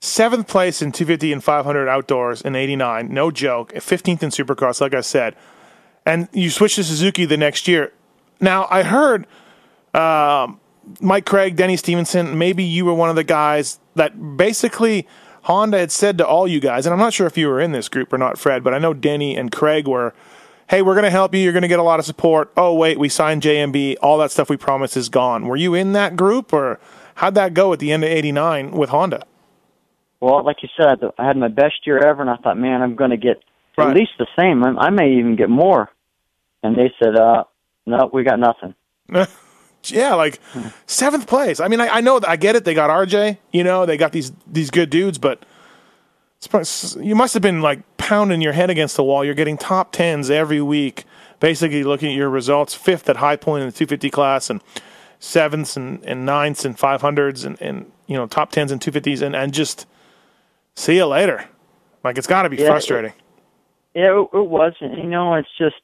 [0.00, 3.08] Seventh place in 250 and 500 outdoors in 89.
[3.12, 3.72] No joke.
[3.72, 5.34] 15th in Supercross, like I said.
[6.04, 7.92] And you switched to Suzuki the next year.
[8.40, 9.26] Now, I heard
[9.94, 10.60] um,
[11.00, 15.06] Mike Craig, Denny Stephenson, maybe you were one of the guys that basically
[15.42, 17.72] Honda had said to all you guys, and I'm not sure if you were in
[17.72, 20.12] this group or not, Fred, but I know Denny and Craig were,
[20.68, 21.40] hey, we're going to help you.
[21.40, 22.52] You're going to get a lot of support.
[22.56, 23.96] Oh, wait, we signed JMB.
[24.02, 25.46] All that stuff we promised is gone.
[25.46, 26.78] Were you in that group, or
[27.16, 29.24] how'd that go at the end of 89 with Honda?
[30.20, 32.96] Well, like you said, I had my best year ever, and I thought, man, I'm
[32.96, 33.42] going to get
[33.78, 33.90] Right.
[33.90, 34.64] at least the same.
[34.64, 35.90] I, I may even get more.
[36.62, 37.44] And they said, uh,
[37.86, 38.74] no, we got nothing.
[39.88, 40.40] Yeah, like
[40.86, 41.60] seventh place.
[41.60, 42.64] I mean, I, I know, I get it.
[42.64, 43.38] They got RJ.
[43.52, 45.44] You know, they got these these good dudes, but
[47.00, 49.24] you must have been like pounding your head against the wall.
[49.24, 51.04] You're getting top tens every week.
[51.38, 54.60] Basically, looking at your results, fifth at high point in the 250 class, and
[55.20, 59.36] sevenths and, and ninths and 500s, and, and you know top tens and 250s, and
[59.36, 59.86] and just
[60.74, 61.44] see you later.
[62.02, 63.12] Like it's got to be Yeah, frustrating.
[63.94, 64.74] Yeah, it, it was.
[64.80, 65.76] And, you know, it's just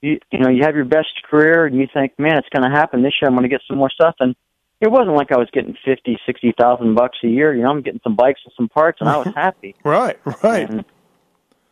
[0.00, 2.76] you you know you have your best career, and you think, man, it's going to
[2.76, 3.28] happen this year.
[3.28, 4.34] I'm going to get some more stuff, and
[4.80, 7.54] it wasn't like I was getting fifty, sixty thousand bucks a year.
[7.54, 9.74] You know, I'm getting some bikes and some parts, and I was happy.
[9.84, 10.68] Right, right.
[10.68, 10.84] And,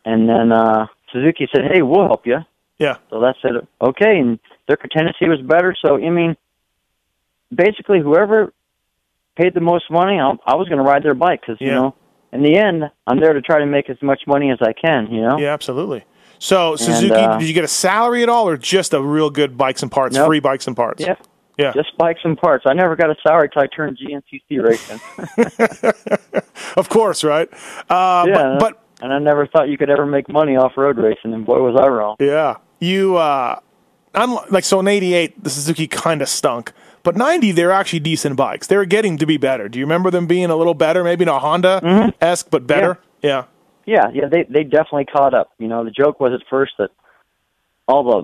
[0.05, 2.39] and then uh Suzuki said, "Hey, we'll help you."
[2.77, 5.73] Yeah, So that said, okay, and their contingency was better.
[5.81, 6.35] So I mean,
[7.53, 8.51] basically, whoever
[9.37, 11.95] paid the most money, I, I was going to ride their bike because you know,
[12.33, 15.07] in the end, I'm there to try to make as much money as I can.
[15.09, 15.37] You know.
[15.37, 16.03] yeah, absolutely.
[16.39, 19.57] So Suzuki, uh, did you get a salary at all, or just a real good
[19.57, 20.27] bikes and parts, Nope.
[20.27, 21.01] free bikes and parts?
[21.01, 21.15] Yeah.
[21.57, 21.71] Yeah.
[21.71, 22.65] Just bikes and parts.
[22.67, 24.99] I never got a salary till I turned GNCC racing.
[26.77, 27.47] Of course, right?
[27.89, 28.57] Uh, yeah.
[28.57, 31.45] But, but and I never thought you could ever make money off road racing, and
[31.45, 32.15] boy, was I wrong.
[32.19, 33.59] yeah, you uh,
[34.13, 36.73] unlike like so in '88, the Suzuki kind of stunk.
[37.03, 38.67] But '90, they're actually decent bikes.
[38.67, 39.69] They were getting to be better.
[39.69, 41.03] Do you remember them being a little better?
[41.03, 42.99] Maybe not Honda esque, but better.
[43.21, 43.29] Yeah.
[43.29, 43.45] Yeah,
[43.85, 45.51] yeah, yeah, they they definitely caught up.
[45.59, 46.91] You know, the joke was at first that
[47.87, 48.23] all the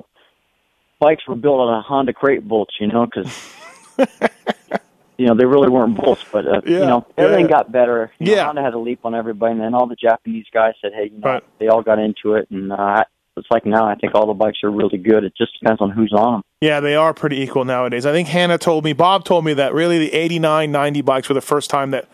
[1.00, 2.76] bikes were built on a Honda crate bolts.
[2.80, 3.32] You know, because
[5.18, 7.52] you know they really weren't bolts, but uh, Yeah, you know everything yeah.
[7.52, 8.12] got better.
[8.20, 8.46] You know, Yeah.
[8.46, 11.20] Honda had a leap on everybody, and then all the Japanese guys said, "Hey, you
[11.20, 11.44] know," Right.
[11.60, 13.04] they all got into it, and uh,
[13.38, 15.24] it's like now I think all the bikes are really good.
[15.24, 16.42] It just depends on who's on them.
[16.62, 18.06] Yeah, they are pretty equal nowadays.
[18.06, 21.34] I think Hannah told me, Bob told me that really the 89, 90 bikes were
[21.36, 22.08] the first time that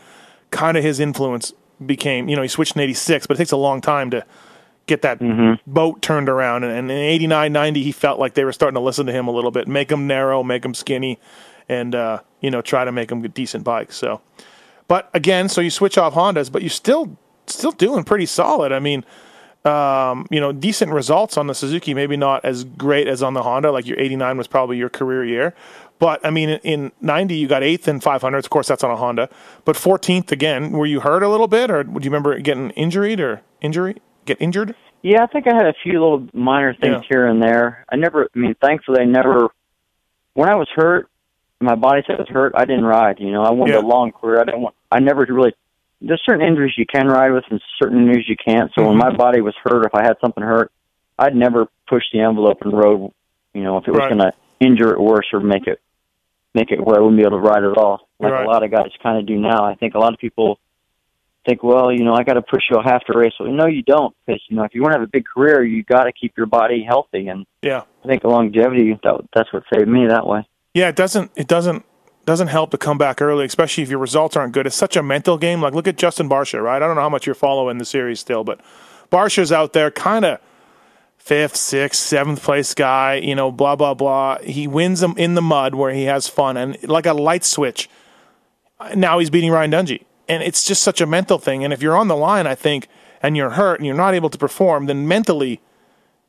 [0.51, 1.51] kind of his influence
[1.85, 4.25] became, you know, he switched in 86, but it takes a long time to
[4.87, 5.19] get that
[5.67, 6.63] boat turned around.
[6.63, 9.27] And, and in 89, 90, he felt like they were starting to listen to him
[9.27, 11.19] a little bit, make them narrow, make them skinny,
[11.69, 13.95] and, uh, you know, try to make them decent bikes.
[13.95, 14.21] So,
[14.87, 18.71] but again, so you switch off Hondas, but you're still, still doing pretty solid.
[18.71, 19.03] I mean,
[19.65, 23.43] um, you know, decent results on the Suzuki, maybe not as great as on the
[23.43, 23.71] Honda.
[23.71, 25.53] Like your 89 was probably your career year.
[25.99, 28.37] But I mean, in, in 90, you got eighth in 500s.
[28.39, 29.29] Of course, that's on a Honda.
[29.65, 30.71] But 14th again.
[30.71, 33.97] Were you hurt a little bit, or do you remember getting injured or injury?
[34.25, 34.75] Get injured?
[35.01, 37.07] Yeah, I think I had a few little minor things Yeah.
[37.09, 37.85] here and there.
[37.91, 39.47] I never, I mean, thankfully, I never.
[40.33, 41.07] When I was hurt,
[41.59, 42.53] my body said it was hurt.
[42.55, 43.19] I didn't ride.
[43.19, 43.79] You know, I wanted Yeah.
[43.81, 44.39] a long career.
[44.39, 44.75] I didn't want.
[44.91, 45.53] I never really.
[45.99, 48.71] There's certain injuries you can ride with, and certain injuries you can't.
[48.77, 49.17] So when my Mm-hmm.
[49.17, 50.71] body was hurt, if I had something hurt,
[51.17, 53.11] I'd never push the envelope and rode.
[53.55, 54.09] You know, if it was Right.
[54.09, 55.79] going to injure it worse or make it
[56.57, 58.45] make it where I wouldn't be able to ride at all, like Right.
[58.45, 59.63] a lot of guys kind of do now.
[59.65, 60.59] I think a lot of people
[61.45, 63.33] think, well, you know, I got to push you half to race.
[63.39, 65.63] Well, no, you don't, because you know, if you want to have a big career,
[65.63, 67.83] you got to keep your body healthy, and Yeah.
[68.03, 70.45] I think longevity that that's what saved me that way.
[70.73, 71.31] Yeah, it doesn't.
[71.35, 71.83] It doesn't
[72.25, 74.67] doesn't help to come back early, especially if your results aren't good.
[74.67, 75.61] It's such a mental game.
[75.61, 76.81] Like look at Justin Barcia, right?
[76.81, 78.59] I don't know how much you're following the series still, but
[79.09, 80.39] Barcia's out there kind of
[81.27, 84.37] fifth, sixth, seventh place guy, you know, blah blah blah.
[84.39, 87.89] He wins them in the mud where he has fun and like a light switch.
[88.95, 90.03] Now he's beating Ryan Dungey.
[90.29, 91.63] And it's just such a mental thing.
[91.63, 92.87] And if you're on the line, I think,
[93.21, 95.61] and you're hurt and you're not able to perform, then mentally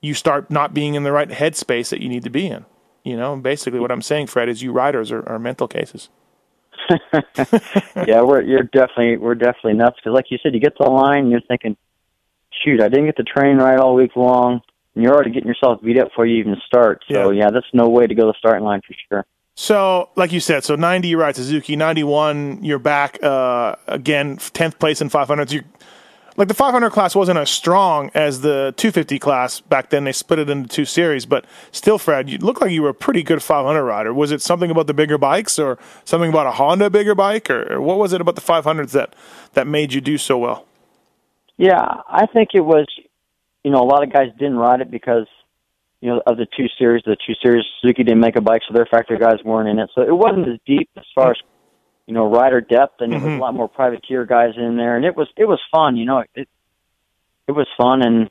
[0.01, 2.65] you start not being in the right headspace that you need to be in.
[3.05, 6.09] You know, basically what I'm saying, Fred, is you riders are, are mental cases.
[8.07, 10.91] yeah, we're you're definitely we're definitely nuts because, like you said, you get to the
[10.91, 11.77] line and you're thinking,
[12.63, 14.63] "Shoot, I didn't get to train right all week long,"
[14.99, 17.05] and you're already getting yourself beat up before you even start.
[17.09, 19.25] So yeah, yeah that's no way to go to the starting line for sure.
[19.55, 24.81] So, like you said, so 90 you ride Suzuki, 91 you're back uh, again, 10th
[24.81, 25.53] place in 500s.
[25.53, 25.63] You
[26.37, 30.03] like the 500 class wasn't as strong as the 250 class back then.
[30.03, 32.95] They split it into two series, but still, Fred, you look like you were a
[32.95, 34.13] pretty good 500 rider.
[34.13, 37.75] Was it something about the bigger bikes, or something about a Honda bigger bike, or,
[37.75, 39.15] or what was it about the 500s that
[39.55, 40.67] that made you do so well?
[41.57, 42.87] Yeah, I think it was.
[43.69, 45.27] You know, a lot of guys didn't ride it because
[46.01, 48.73] you know, of the two series, the two series Suzuki didn't make a bike, so
[48.73, 49.91] their factory guys weren't in it.
[49.95, 51.37] So it wasn't as deep as far as
[52.07, 53.27] you know rider depth, and mm-hmm.
[53.27, 55.99] it was a lot more privateer guys in there, and it was it was fun.
[55.99, 56.49] You know, it
[57.47, 58.31] it was fun, and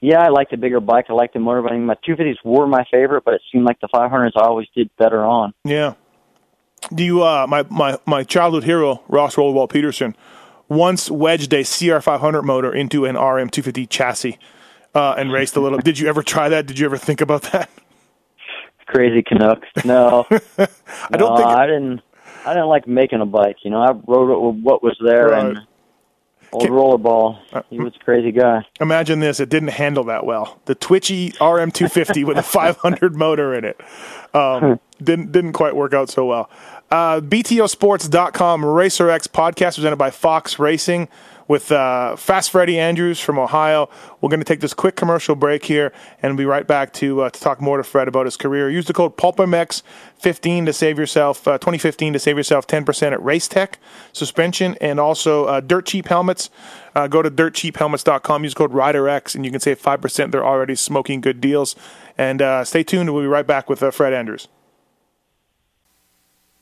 [0.00, 1.06] yeah, I liked the bigger bike.
[1.08, 1.68] I liked the motor.
[1.68, 4.68] I mean, my 250s were my favorite, but it seemed like the 500s I always
[4.76, 5.54] did better on.
[5.64, 5.94] Yeah.
[6.94, 7.24] Do you?
[7.24, 10.14] Uh, my my my childhood hero Ross Rollerball Pederson
[10.72, 14.38] once wedged a CR500 motor into an RM250 chassis
[14.94, 15.78] uh, and raced a little.
[15.78, 16.66] Did you ever try that?
[16.66, 17.70] Did you ever think about that?
[18.86, 19.68] Crazy Canucks.
[19.84, 22.00] No, I don't no, think it, I didn't.
[22.44, 23.56] I didn't like making a bike.
[23.62, 25.46] You know, I rode what was there right.
[25.46, 25.58] and
[26.52, 27.38] old Can, rollerball.
[27.52, 28.66] Uh, he was a crazy guy.
[28.80, 30.60] Imagine this: it didn't handle that well.
[30.66, 33.80] The twitchy RM250 with a 500 motor in it
[34.34, 36.50] um, didn't didn't quite work out so well.
[36.92, 41.08] Uh, BTOsports.com Racer X podcast presented by Fox Racing
[41.48, 43.88] with uh, Fast Freddie Andrews from Ohio.
[44.20, 47.30] We're going to take this quick commercial break here and be right back to, uh,
[47.30, 48.68] to talk more to Fred about his career.
[48.68, 53.48] Use the code PulpMX15 to save yourself, uh, 2015 to save yourself 10% at Race
[53.48, 53.78] Tech
[54.12, 56.50] Suspension and also uh, Dirt Cheap Helmets.
[56.94, 60.30] Uh, go to dirtcheaphelmets.com, use code RiderX, and you can save 5%.
[60.30, 61.74] They're already smoking good deals.
[62.18, 63.14] And uh, stay tuned.
[63.14, 64.48] We'll be right back with Fred Andrews.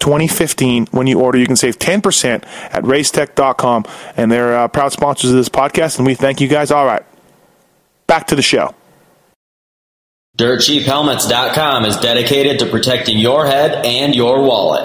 [0.00, 0.86] 2015.
[0.90, 3.84] When you order, you can save 10% at racetech.com.
[4.16, 6.70] And they're uh, proud sponsors of this podcast, and we thank you guys.
[6.70, 7.04] All right,
[8.06, 8.74] back to the show.
[10.38, 14.84] DirtCheapHelmets.com is dedicated to protecting your head and your wallet.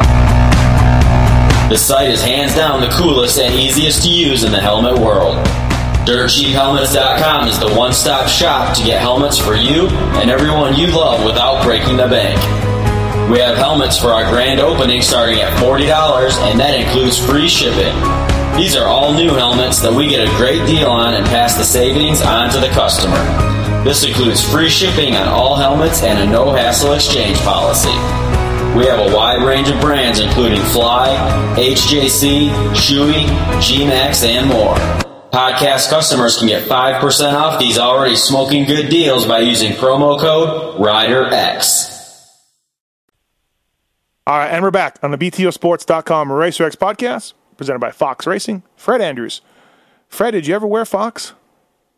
[1.69, 5.38] The site is hands down the coolest and easiest to use in the helmet world.
[6.06, 9.88] DirtCheapHelmets.com is the one-stop shop to get helmets for you
[10.19, 12.74] and everyone you love without breaking the bank.
[13.29, 15.89] We have helmets for our grand opening starting at $40
[16.43, 17.95] and that includes free shipping.
[18.55, 21.63] These are all new helmets that we get a great deal on and pass the
[21.63, 23.17] savings on to the customer.
[23.83, 27.89] This includes free shipping on all helmets and a no hassle exchange policy.
[28.77, 31.09] We have a wide range of brands including Fly,
[31.57, 34.75] HJC, Shoei, G-Max, and more.
[35.32, 40.80] Podcast customers can get 5% off these already smoking good deals by using promo code
[40.80, 41.95] RIDERX.
[44.28, 48.63] All right, and we're back on the BTOsports.com RacerX podcast, presented by Fox Racing.
[48.76, 49.41] Fred Andrews.
[50.09, 51.34] Fred, did you ever wear Fox?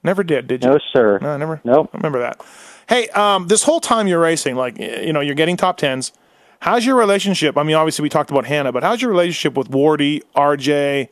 [0.04, 0.72] Never did, did you?
[0.72, 1.20] No, sir.
[1.22, 1.62] No, never.
[1.64, 1.90] Nope.
[1.94, 2.42] I remember that.
[2.90, 6.12] Hey, um, this whole time you're racing, like you know, you're getting top tens.
[6.60, 7.58] How's your relationship?
[7.58, 11.08] I mean, obviously we talked about Hannah, but how's your relationship with Wardy, RJ,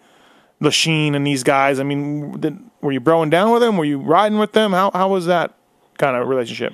[0.61, 1.79] Lechien and these guys.
[1.79, 3.77] I mean, did, were you broing down with them?
[3.77, 4.73] Were you riding with them?
[4.73, 5.57] How how was that
[5.97, 6.73] kind of relationship?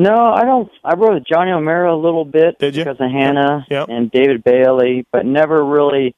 [0.00, 0.70] No, I don't.
[0.84, 2.84] I rode with Johnny O'Mara a little bit Did you?
[2.84, 3.88] because of Hannah Yep.
[3.90, 6.14] and David Bailey, but never really.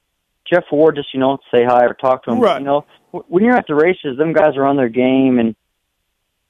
[0.52, 2.40] Jeff Ward, just you know, say hi or talk to him.
[2.40, 2.60] Right.
[2.60, 5.56] You know, when you're at the races, them guys are on their game, and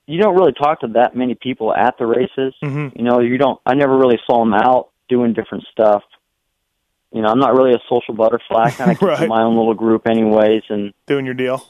[0.07, 2.55] you don't really talk to that many people at the races.
[2.63, 2.97] Mhm.
[2.97, 3.61] You know, you don't.
[3.65, 6.03] I never really saw them out doing different stuff.
[7.13, 8.65] You know, I'm not really a social butterfly.
[8.65, 9.23] I kind of keep Right.
[9.23, 11.63] in my own little group, anyways, and Doing your deal.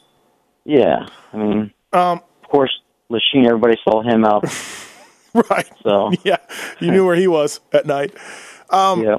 [0.64, 2.70] yeah, I mean, Um, of course,
[3.10, 4.44] Lechien, everybody saw him out,
[5.50, 5.70] right.
[5.82, 6.36] so Yeah,
[6.80, 8.14] you knew where he was at night.
[8.70, 9.16] Um, yeah.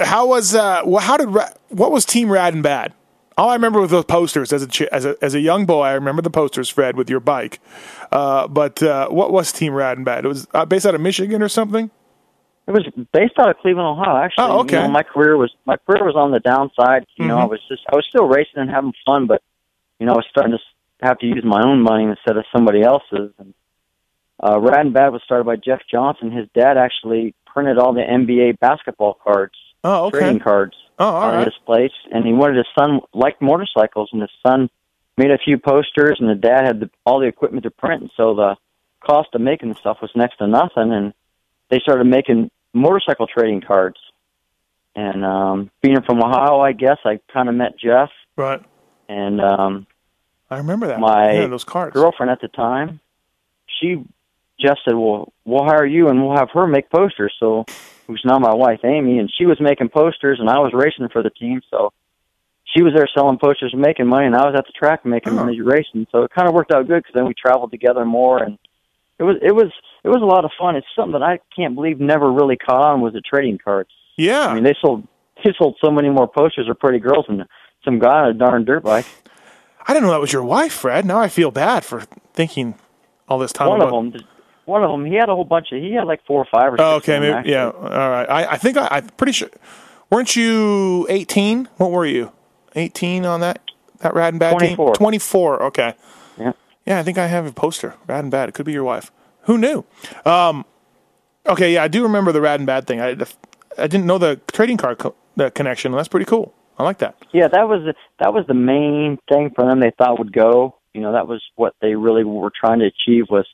[0.00, 0.82] How was uh?
[1.00, 1.28] How did
[1.68, 2.92] what was Team Rad and Bad?
[3.38, 5.84] All I remember was those posters as a as a as a young boy.
[5.84, 7.60] I remember the posters, Fred, with your bike.
[8.12, 10.24] Uh, but uh, what was Team Rad and Bad?
[10.24, 11.90] It was uh, based out of Michigan or something.
[12.66, 14.16] It was based out of Cleveland, Ohio.
[14.16, 14.76] Actually, Oh, okay.
[14.76, 17.06] You know, my career was my career was on the downside.
[17.16, 17.42] You know, Mhm.
[17.42, 19.40] I was just I was still racing and having fun, but
[20.00, 22.82] you know, I was starting to have to use my own money instead of somebody
[22.82, 23.30] else's.
[23.38, 23.54] And
[24.42, 26.30] uh, Rad and Bad was started by Jeff Johnson.
[26.30, 30.18] His dad actually printed all the NBA basketball cards, Oh, okay.
[30.18, 31.44] trading cards, Oh, all on right.
[31.46, 34.68] his place, and he wanted his son liked motorcycles, and his son
[35.16, 38.10] made a few posters, and the dad had the, all the equipment to print, and
[38.16, 38.56] so the
[39.00, 41.14] cost of making the stuff was next to nothing, and
[41.70, 43.96] they started making motorcycle trading cards.
[44.94, 48.62] And um, being from Ohio, I guess I kind of met Jeff, Right.
[49.08, 49.86] and um,
[50.50, 51.00] I remember that.
[51.00, 51.94] my yeah, those cards.
[51.94, 53.00] girlfriend at the time,
[53.80, 54.02] she
[54.60, 57.64] Jeff said, "Well, we'll hire you, and we'll have her make posters." So,
[58.06, 61.22] who's now my wife, Amy, and she was making posters, and I was racing for
[61.22, 61.60] the team.
[61.70, 61.92] So,
[62.74, 65.32] she was there selling posters and making money, and I was at the track making
[65.34, 65.44] Oh.
[65.44, 66.06] money racing.
[66.10, 68.58] So it kind of worked out good because then we traveled together more, and
[69.18, 69.70] it was it was
[70.04, 70.76] it was a lot of fun.
[70.76, 73.90] It's something that I can't believe never really caught on was the trading cards.
[74.16, 74.46] Yeah.
[74.46, 75.06] I mean, they sold
[75.44, 77.44] they sold so many more posters of pretty girls than
[77.84, 79.06] some guy on a darn dirt bike.
[79.88, 81.04] I didn't know that was your wife, Fred.
[81.06, 82.00] Now I feel bad for
[82.32, 82.74] thinking
[83.28, 83.94] all this time One about.
[83.94, 84.22] of them,
[84.66, 85.80] one of them, he had a whole bunch of.
[85.80, 86.76] He had like four or five or.
[86.80, 87.70] Oh, six okay, maybe, yeah.
[87.70, 88.28] All right.
[88.28, 89.48] I, I think I, I'm pretty sure.
[90.10, 91.68] Weren't you 18?
[91.76, 92.32] What were you?
[92.74, 93.60] 18 on that
[94.00, 94.86] that Rad and Bad 24.
[94.86, 94.94] team?
[94.94, 95.62] 24.
[95.64, 95.94] Okay.
[96.38, 96.52] Yeah.
[96.84, 97.94] Yeah, I think I have a poster.
[98.06, 98.48] Rad and Bad.
[98.48, 99.10] It could be your wife.
[99.42, 99.84] Who knew?
[100.24, 100.64] Um,
[101.46, 103.00] okay, yeah, I do remember the Rad and Bad thing.
[103.00, 103.16] I,
[103.78, 105.92] I didn't know the trading card co- the connection.
[105.92, 106.52] That's pretty cool.
[106.78, 107.16] I like that.
[107.32, 109.80] Yeah, that was the, that was the main thing for them.
[109.80, 110.76] They thought would go.
[110.92, 113.26] You know, that was what they really were trying to achieve.
[113.30, 113.46] Was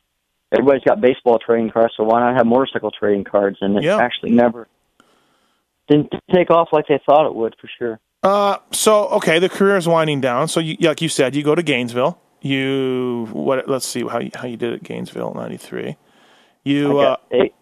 [0.52, 3.58] everybody's got baseball trading cards, so why not have motorcycle trading cards?
[3.60, 3.96] And it Yeah.
[3.98, 4.68] actually never
[5.88, 8.00] didn't take off like they thought it would, for sure.
[8.22, 10.46] Uh, so okay, the career is winding down.
[10.48, 12.18] So you, like you said, you go to Gainesville.
[12.40, 13.68] You what?
[13.68, 15.96] Let's see how you, how you did at Gainesville '93.
[16.64, 17.54] You uh, eight,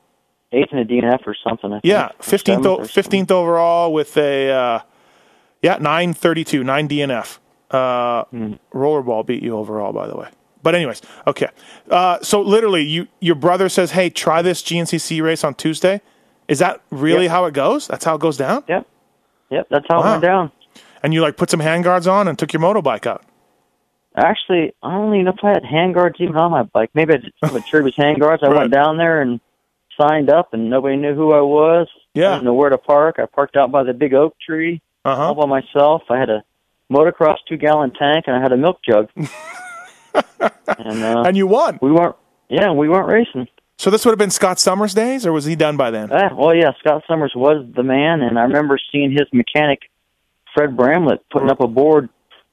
[0.53, 1.71] eighth in a DNF or something.
[1.73, 2.89] I think, yeah, fifteenth seventh or something.
[2.93, 4.81] fifteenth overall with a uh,
[5.63, 7.39] yeah nine thirty two nine DNF.
[7.71, 8.55] Uh, Hmm.
[8.75, 10.29] Rollerball beat you overall, by the way.
[10.63, 11.49] But anyways, okay.
[11.91, 16.01] Uh, so literally, you your brother says, "Hey, try this GNCC race on Tuesday."
[16.49, 17.31] Is that really Yep.
[17.31, 17.87] how it goes?
[17.87, 18.65] That's how it goes down.
[18.69, 18.87] Yep,
[19.51, 20.07] yep, that's how Wow.
[20.07, 20.53] it went down.
[21.03, 23.23] And you like put some handguards on and took your motorbike out.
[24.17, 26.91] Actually, I don't even know if I had handguards even on my bike.
[26.95, 28.43] Maybe I did some Kirby's handguards.
[28.43, 28.57] I Right.
[28.59, 29.41] went down there and
[29.99, 31.87] signed up, and nobody knew who I was.
[32.15, 32.31] Yeah.
[32.31, 33.17] I didn't know where to park.
[33.19, 36.03] I parked out by the big oak tree Uh all by myself.
[36.11, 36.43] I had a
[36.93, 39.09] motocross two gallon tank, and I had a milk jug.
[40.15, 41.79] and uh, And you won.
[41.83, 42.17] we weren't.
[42.49, 43.49] Yeah, we weren't racing.
[43.79, 46.11] So this would have been Scott Summers' days, or was he done by then?
[46.13, 49.81] Ah, well, yeah, Scott Summers was the man, and I remember seeing his mechanic,
[50.55, 52.09] Fred Bramlett, putting up a board.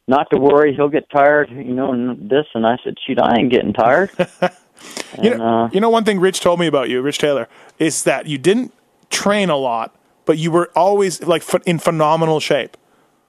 [0.08, 2.46] Not to worry, he'll get tired, you know, and this.
[2.54, 4.10] And I said, shoot, I ain't getting tired.
[4.18, 4.52] and,
[5.24, 7.50] You know, uh, you know, one thing Rich told me about you, Rich Taylor,
[7.80, 8.72] is that you didn't
[9.10, 9.94] train a lot,
[10.26, 12.78] but you were always like in phenomenal shape.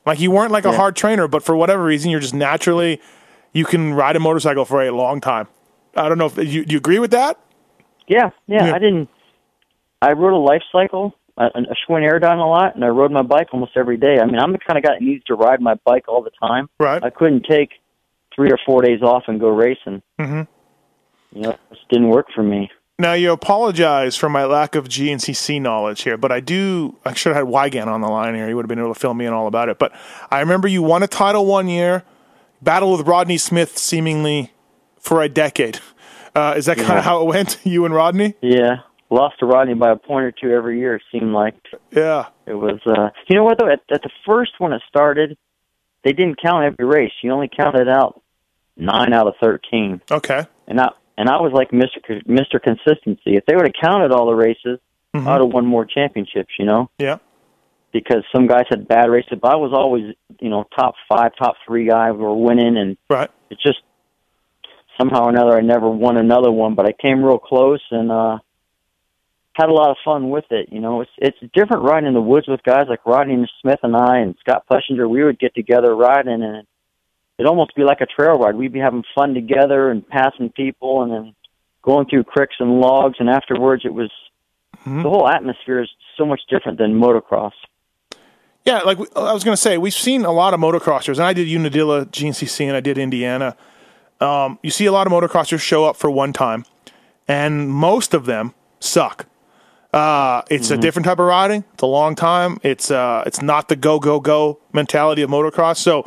[0.07, 3.01] Like you weren't like a hard trainer, but for whatever reason, you're just naturally
[3.53, 5.49] you can ride a motorcycle for a long time.
[5.97, 7.39] I don't know if you do you agree with that.
[8.07, 8.75] Yeah, yeah, Yeah.
[8.75, 9.09] I didn't.
[10.01, 13.23] I rode a life cycle, a, a Schwinn Aerodyn a lot, and I rode my
[13.23, 14.19] bike almost every day.
[14.21, 16.31] I mean, I'm the kind of guy that needs to ride my bike all the
[16.41, 16.69] time.
[16.79, 17.03] Right.
[17.03, 17.71] I couldn't take
[18.35, 20.03] three or four days off and go racing.
[20.21, 20.43] Mm-hmm.
[21.37, 22.71] You know, it just didn't work for me.
[23.01, 26.97] Now you apologize for my lack of GNCC knowledge here, but I do.
[27.05, 28.49] I should have had Weigandt on the line here.
[28.49, 29.79] He would have been able to fill me in all about it.
[29.79, 29.93] But
[30.31, 32.05] I remember you won a title one year,
[32.63, 34.53] battle with Rodney Smith seemingly
[35.01, 35.81] for a decade.
[36.35, 36.99] Uh, is that kind Yeah.
[36.99, 37.59] of how it went?
[37.65, 38.35] You and Rodney?
[38.41, 38.77] Yeah,
[39.11, 40.97] lost to Rodney by a point or two every year.
[40.97, 41.55] It seemed like
[41.91, 42.27] Yeah.
[42.47, 42.81] it was.
[42.87, 43.69] uh You know what though?
[43.71, 45.37] At, at the first when it started,
[46.05, 47.13] they didn't count every race.
[47.23, 48.21] You only counted out
[48.77, 50.01] nine out of thirteen.
[50.11, 50.47] Okay.
[50.69, 53.37] and I and I was like Mister Mister Consistency.
[53.37, 54.79] If they would have counted all the races,
[55.17, 55.27] Mm-hmm.
[55.27, 56.51] I'd have won more championships.
[56.59, 57.17] You know, Yeah.
[57.93, 61.57] Because some guys had bad races, but I was always, you know, top five, top
[61.67, 62.11] three guy.
[62.13, 63.31] We were winning, and Right.
[63.51, 63.79] it's just
[64.99, 68.39] somehow or another I never won another one, but I came real close and uh
[69.55, 70.69] had a lot of fun with it.
[70.71, 73.97] You know, it's it's different riding in the woods with guys like Rodney Smith and
[73.97, 75.09] I and Scott Plessinger.
[75.09, 76.67] We would get together riding and
[77.39, 78.55] it'd almost be like a trail ride.
[78.57, 81.35] We'd be having fun together and passing people and then
[81.83, 84.11] going through cricks and logs and afterwards it was
[84.81, 85.03] Mm-hmm.
[85.03, 87.51] the whole atmosphere is so much different than motocross.
[88.69, 91.33] Yeah, like I was going to say, we've seen a lot of motocrossers, and I
[91.33, 93.57] did Unadilla GNCC and I did Indiana.
[94.21, 96.67] Um, you see a lot of motocrossers show up for one time,
[97.27, 99.25] and most of them suck.
[99.95, 101.65] Uh, it's a different type of riding.
[101.73, 102.59] It's a long time.
[102.63, 105.79] It's uh, it's not the go go go mentality of motocross.
[105.79, 106.07] So,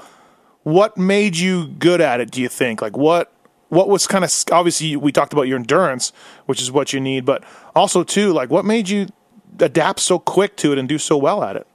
[0.61, 2.29] what made you good at it?
[2.29, 2.79] Do you think?
[2.79, 3.33] Like what
[3.69, 6.13] what was kind of obviously we talked about your endurance,
[6.45, 7.43] which is what you need, but
[7.75, 9.07] also too like what made you
[9.59, 11.65] adapt so quick to it and do so well at it?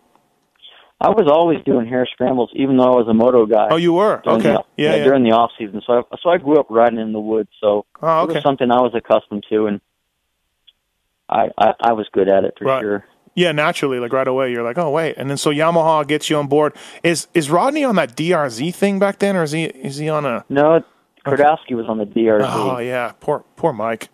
[1.01, 3.69] I was always doing hare scrambles, even though I was a moto guy.
[3.71, 4.43] Oh, you were okay.
[4.55, 5.05] the, yeah, yeah.
[5.05, 5.83] during the off season.
[5.87, 7.51] So I, so I grew up riding in the woods.
[7.61, 9.81] So Oh, it was something I was accustomed to, and
[11.29, 12.81] I I, I was good at it for Right.
[12.81, 13.05] sure.
[13.35, 16.37] Yeah, naturally, like right away, you're like, oh wait, and then so Yamaha gets you
[16.39, 16.75] on board.
[17.03, 20.25] Is is Rodney on that DRZ thing back then, or is he is he on
[20.25, 20.47] a?
[20.49, 20.83] No,
[21.27, 22.41] Kiedrowski was on the DRZ.
[22.49, 24.09] Oh yeah, poor poor Mike.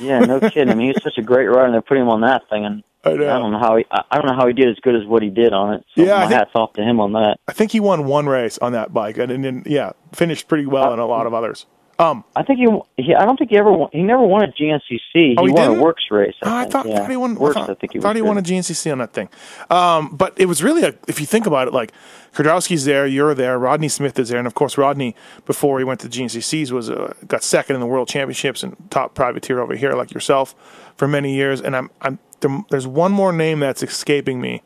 [0.00, 0.68] Yeah, no kidding.
[0.70, 2.84] I mean, he's such a great rider, and they put him on that thing, and
[3.04, 3.34] I know.
[3.34, 5.06] I don't know how he I I don't know how he did as good as
[5.06, 5.84] what he did on it.
[5.96, 7.38] So Yeah, I my think- hats off to him on that.
[7.48, 10.66] I think he won one race on that bike, and, and then yeah, finished pretty
[10.66, 11.66] well in a lot of others.
[11.98, 12.66] Um, I think he,
[13.02, 14.98] he I don't think he ever won, he never won a GNCC.
[15.12, 15.78] He, Oh, he won didn't?
[15.80, 16.34] a WORCS race.
[16.42, 16.96] I, Oh, I thought, yeah.
[17.00, 17.34] thought he won.
[17.34, 19.28] Works, I thought, I think he, thought he won a GNCC on that thing.
[19.68, 20.94] Um, but it was really a.
[21.08, 21.92] If you think about it, like
[22.34, 26.00] Kiedrowski's there, you're there, Rodney Smith is there, and of course Rodney before he went
[26.00, 29.92] to GNCCs was uh, got second in the World Championships and top privateer over here,
[29.92, 30.54] like yourself,
[30.96, 31.60] for many years.
[31.60, 34.62] And I'm, I'm there, there's one more name that's escaping me,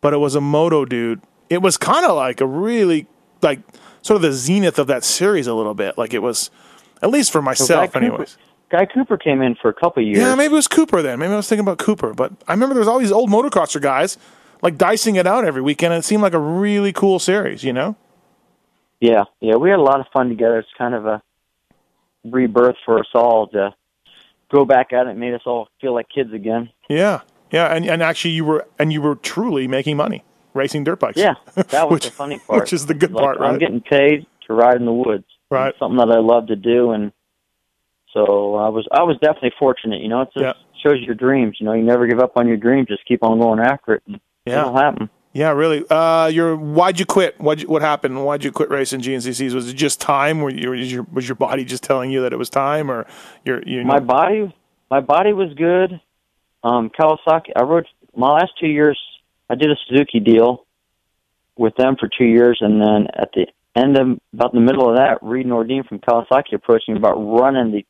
[0.00, 1.20] but it was a moto dude.
[1.48, 3.06] It was kind of like a really
[3.42, 3.60] like
[4.02, 5.98] sort of the zenith of that series a little bit.
[5.98, 6.50] Like it was,
[7.02, 8.38] at least for myself, Cooper- anyways.
[8.70, 10.18] Guy Cooper came in for a couple years.
[10.18, 11.18] Yeah, maybe it was Cooper then.
[11.18, 12.14] Maybe I was thinking about Cooper.
[12.14, 14.16] But I remember there was all these old motocrosser guys
[14.62, 15.92] like dicing it out every weekend.
[15.92, 17.96] And it seemed like a really cool series, you know?
[19.00, 20.58] Yeah, yeah, we had a lot of fun together.
[20.58, 21.22] It's kind of a
[22.24, 23.74] rebirth for us all to
[24.50, 25.16] go back at it.
[25.16, 26.70] Made us all feel like kids again.
[26.88, 27.20] Yeah,
[27.50, 27.74] yeah.
[27.74, 30.24] And and actually, you were and you were truly making money
[30.54, 31.16] racing dirt bikes.
[31.18, 32.60] Yeah, that was Which- the funny part.
[32.60, 33.50] which is the good Like, part, right?
[33.52, 35.24] I'm getting paid to ride in the woods.
[35.50, 35.74] Right.
[35.78, 37.12] Something that I love to do, and
[38.12, 40.00] so I was I was definitely fortunate.
[40.00, 40.52] You know, it just Yeah.
[40.82, 41.56] shows your dreams.
[41.60, 42.88] You know, you never give up on your dreams.
[42.88, 44.60] Just keep on going after it, and Yeah.
[44.60, 45.10] it'll happen.
[45.32, 45.84] Yeah, really.
[45.88, 47.40] Uh, your why'd you quit?
[47.40, 48.24] What what happened?
[48.24, 49.54] Why'd you quit racing GNCCs?
[49.54, 50.40] Was it just time?
[50.40, 53.06] Were you, was your was your body just telling you that it was time, or
[53.44, 53.88] your you know?
[53.88, 54.52] My body,
[54.90, 56.00] my body was good.
[56.64, 57.52] Um, Kawasaki.
[57.54, 58.98] I rode my last two years.
[59.48, 60.66] I did a Suzuki deal
[61.56, 64.96] with them for two years, and then at the end of about the middle of
[64.96, 67.84] that, Reed Nordine from Kawasaki approached me about running the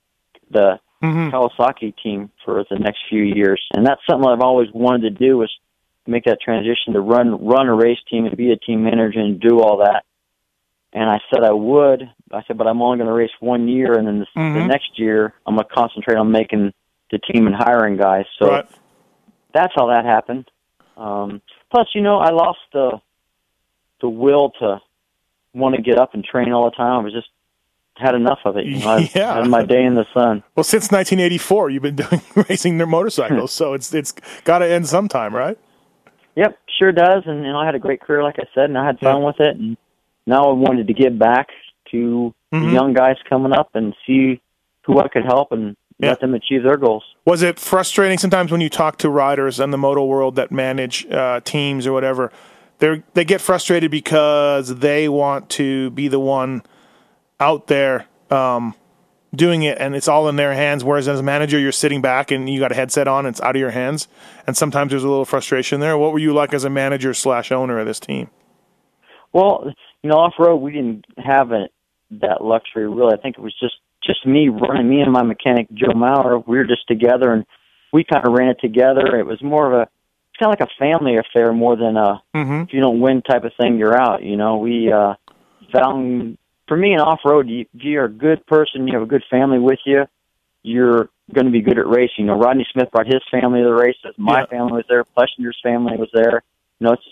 [0.50, 1.30] the Mhm.
[1.30, 5.38] Kawasaki team for the next few years, and that's something I've always wanted to do
[5.38, 5.50] was
[6.10, 9.40] make that transition to run run a race team and be a team manager and
[9.40, 10.04] do all that.
[10.92, 12.02] And I said I would.
[12.32, 14.66] I said, but I'm only going to race one year, and then the, the Mhm.
[14.66, 16.72] next year I'm going to concentrate on making
[17.12, 18.24] the team and hiring guys.
[18.40, 18.66] So right.
[19.54, 20.50] that's how that happened.
[20.96, 21.40] Um,
[21.70, 23.00] plus, you know, I lost the
[24.00, 24.80] the will to
[25.54, 27.00] want to get up and train all the time.
[27.00, 27.28] I was just
[27.96, 28.64] had enough of it.
[28.64, 29.34] You know, I Yeah.
[29.34, 30.42] had my day in the sun.
[30.56, 34.12] Well, since 1984, you've been doing racing their motorcycles, so it's it's
[34.44, 35.56] got to end sometime, right?
[36.36, 37.24] Yep, sure does.
[37.26, 39.22] And you know, I had a great career, like I said, and I had fun
[39.22, 39.56] with it.
[39.56, 39.76] And
[40.26, 41.48] now I wanted to give back
[41.90, 42.66] to Mhm.
[42.66, 44.40] the young guys coming up and see
[44.86, 46.10] who I could help and Yeah.
[46.10, 47.04] let them achieve their goals.
[47.24, 51.06] Was it frustrating sometimes when you talk to riders in the moto world that manage
[51.10, 52.32] uh, teams or whatever?
[52.78, 56.62] They they get frustrated because they want to be the one
[57.38, 58.74] out there um,
[59.34, 60.84] doing it, and it's all in their hands.
[60.84, 63.40] Whereas as a manager, you're sitting back and you got a headset on, and it's
[63.40, 64.08] out of your hands.
[64.46, 65.96] And sometimes there's a little frustration there.
[65.96, 68.30] What were you like as a manager slash owner of this team?
[69.32, 69.72] Well,
[70.02, 71.68] you know, off road we didn't have a,
[72.20, 73.14] that luxury really.
[73.14, 76.38] I think it was just just me running, me and my mechanic Joe Maurer.
[76.38, 77.44] We were just together, and
[77.92, 79.16] we kind of ran it together.
[79.18, 82.22] It was more of a it's kind of like a family affair more than a
[82.34, 82.62] Mm-hmm.
[82.62, 84.22] if you don't win type of thing, you're out.
[84.24, 85.14] You know, we uh,
[85.72, 86.38] found
[86.70, 88.86] for me in off road, you, you're a good person.
[88.86, 90.04] You have a good family with you.
[90.62, 92.20] You're going to be good at racing.
[92.20, 94.14] You know, Rodney Smith brought his family to the races.
[94.16, 94.46] My Yeah.
[94.46, 95.02] family was there.
[95.04, 96.42] Plessinger's family was there.
[96.78, 97.02] You know, it's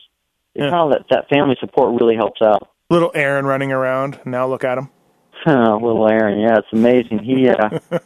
[0.55, 0.71] it's Yeah.
[0.71, 2.69] kind of that, that family support really helps out.
[2.89, 4.21] Little Aaron running around.
[4.25, 4.91] Now look at him.
[5.47, 7.19] Little Aaron, yeah, it's amazing.
[7.19, 7.79] He uh,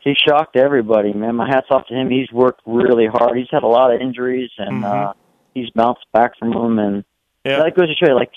[0.00, 1.36] he shocked everybody, man.
[1.36, 2.10] My hats off to him.
[2.10, 3.36] He's worked really hard.
[3.36, 5.12] He's had a lot of injuries, and uh,
[5.54, 7.04] he's bounced back from them, and
[7.44, 7.62] Yeah.
[7.62, 8.30] that goes to show you, like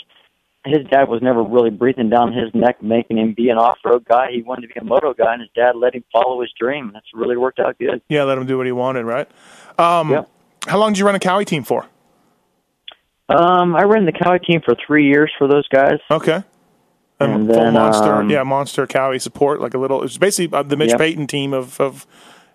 [0.65, 4.27] his dad was never really breathing down his neck, making him be an off-road guy.
[4.31, 6.91] He wanted to be a moto guy, and his dad let him follow his dream.
[6.93, 8.01] That's really worked out good.
[8.09, 9.29] Yeah, let him do what he wanted, right?
[9.77, 10.29] Um, Yep.
[10.67, 11.85] How long did you run a Kawi team for?
[13.29, 15.99] Um, I ran the Kawi team for three years for those guys.
[16.09, 16.43] Okay.
[17.21, 20.03] Um, And full then, monster, um, yeah, monster Kawi support, like a little.
[20.03, 20.99] It's basically uh, the Mitch Yep.
[20.99, 22.07] Payton team of of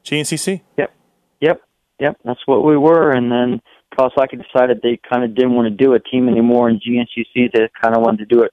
[0.04, 0.62] GNCC.
[0.78, 0.92] Yep,
[1.40, 1.62] yep,
[2.00, 2.16] yep.
[2.24, 3.10] That's what we were.
[3.10, 3.60] And then
[3.92, 7.68] Kawasaki decided they kind of didn't want to do a team anymore, and GNCC they
[7.80, 8.52] kind of wanted to do it,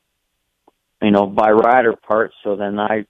[1.01, 2.36] you know, by rider parts.
[2.43, 3.05] So then I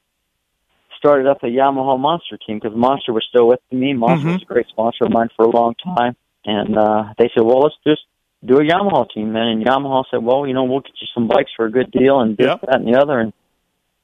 [0.98, 3.94] started up a Yamaha Monster team because Monster was still with me.
[3.94, 4.34] Monster Mhm.
[4.34, 6.16] was a great sponsor of mine for a long time,
[6.46, 8.02] and uh, they said, "Well, let's just."
[8.44, 11.28] Do a Yamaha team then, and Yamaha said, "Well, you know, we'll get you some
[11.28, 12.62] bikes for a good deal, and this, Yep.
[12.62, 13.34] that, and the other." And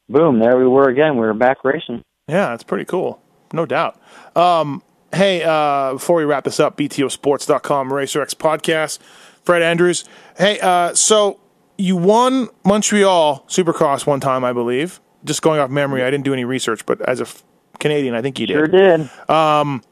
[0.10, 1.16] boom, there we were again.
[1.16, 2.04] We were back racing.
[2.28, 3.20] Yeah, it's pretty cool.
[3.52, 3.96] No doubt.
[4.36, 4.84] Um,
[5.14, 9.00] hey, uh, before we wrap this up, BTOsports.com, RacerX podcast,
[9.44, 10.06] Fred Andrews.
[10.38, 11.40] Hey, uh, so
[11.78, 15.00] you won Montreal Supercross one time, I believe.
[15.26, 17.44] Just going off memory, I didn't do any research, but as a f-
[17.80, 18.54] Canadian, I think you did.
[18.54, 19.10] Sure did.
[19.30, 19.84] Um,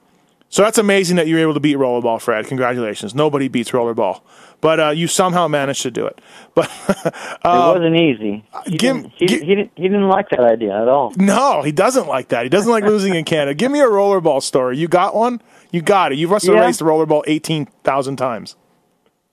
[0.49, 2.45] So that's amazing that you were able to beat Rollerball, Fred.
[2.47, 3.13] Congratulations.
[3.13, 4.21] Nobody beats Rollerball,
[4.65, 6.19] but uh, you somehow managed to do it.
[6.55, 8.43] But It wasn't easy.
[8.65, 9.71] He, give- didn't, he, give- he didn't.
[9.75, 11.13] He didn't like that idea at all.
[11.17, 12.43] no, he doesn't like that.
[12.43, 13.53] He doesn't like losing in Canada.
[13.53, 14.77] Give me a Rollerball story.
[14.77, 15.41] You got one?
[15.71, 16.17] You got it.
[16.17, 16.61] You must have Yeah.
[16.65, 18.55] raced the Rollerball eighteen thousand times.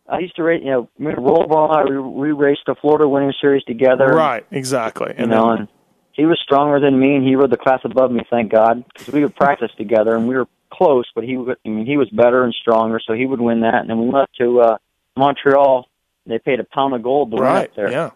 [0.09, 0.63] I used to race.
[0.65, 4.07] You know, Rollerball and I we, we raced the Florida Winning Series together.
[4.09, 5.09] Right, exactly.
[5.17, 5.69] You And know, then- and
[6.15, 8.21] he was stronger than me, and he rode the class above me.
[8.29, 11.07] Thank God, because we would practice together, and we were close.
[11.15, 13.77] But he, I mean, he was better and stronger, so he would win that.
[13.77, 14.77] And then we went to uh,
[15.17, 15.89] Montreal.
[16.27, 17.91] They paid a pound of gold to right, up there.
[17.91, 18.11] yeah.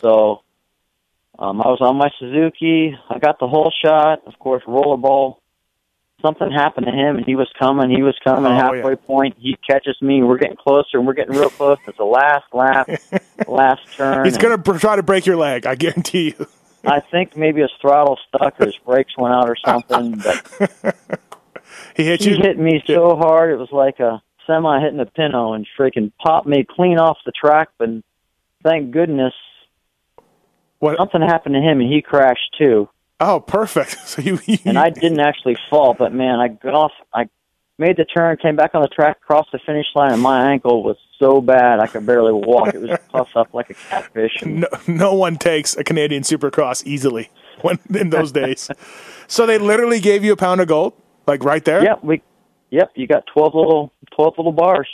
[0.00, 0.42] So
[1.38, 2.94] um, I was on my Suzuki.
[3.08, 4.22] I got the whole shot.
[4.26, 5.36] Of course, rollerball.
[6.20, 7.90] Something happened to him, and he was coming.
[7.90, 8.50] He was coming.
[8.50, 9.06] Oh, halfway yeah.
[9.06, 10.22] point, he catches me.
[10.22, 11.78] We're getting closer, and we're getting real close.
[11.86, 12.90] It's the last lap,
[13.48, 14.24] last turn.
[14.24, 15.64] He's going to try to break your leg.
[15.64, 16.46] I guarantee you.
[16.84, 20.18] I think maybe his throttle stuck or his brakes went out or something.
[20.18, 20.96] But
[21.96, 22.34] He hit you.
[22.36, 26.10] he hit me so hard, it was like a semi hitting a pinto, and freaking
[26.18, 27.68] popped me clean off the track.
[27.78, 27.90] But
[28.64, 29.34] thank goodness
[30.80, 30.96] What?
[30.96, 32.88] something happened to him, and he crashed too.
[33.20, 33.96] Oh, perfect.
[34.06, 36.92] So you, you and I didn't actually fall, but man, I got off.
[37.14, 37.28] I
[37.78, 40.82] made the turn, came back on the track, crossed the finish line, and my ankle
[40.82, 42.74] was so bad I could barely walk.
[42.74, 44.40] It was puffed up like a catfish.
[44.42, 47.28] And no, no one takes a Canadian Supercross easily
[47.60, 48.70] when in those days.
[49.28, 50.94] so they literally gave you a pound of gold,
[51.26, 51.82] like right there.
[51.82, 52.22] yep, we,
[52.70, 54.88] yep, you got twelve little, twelve little bars.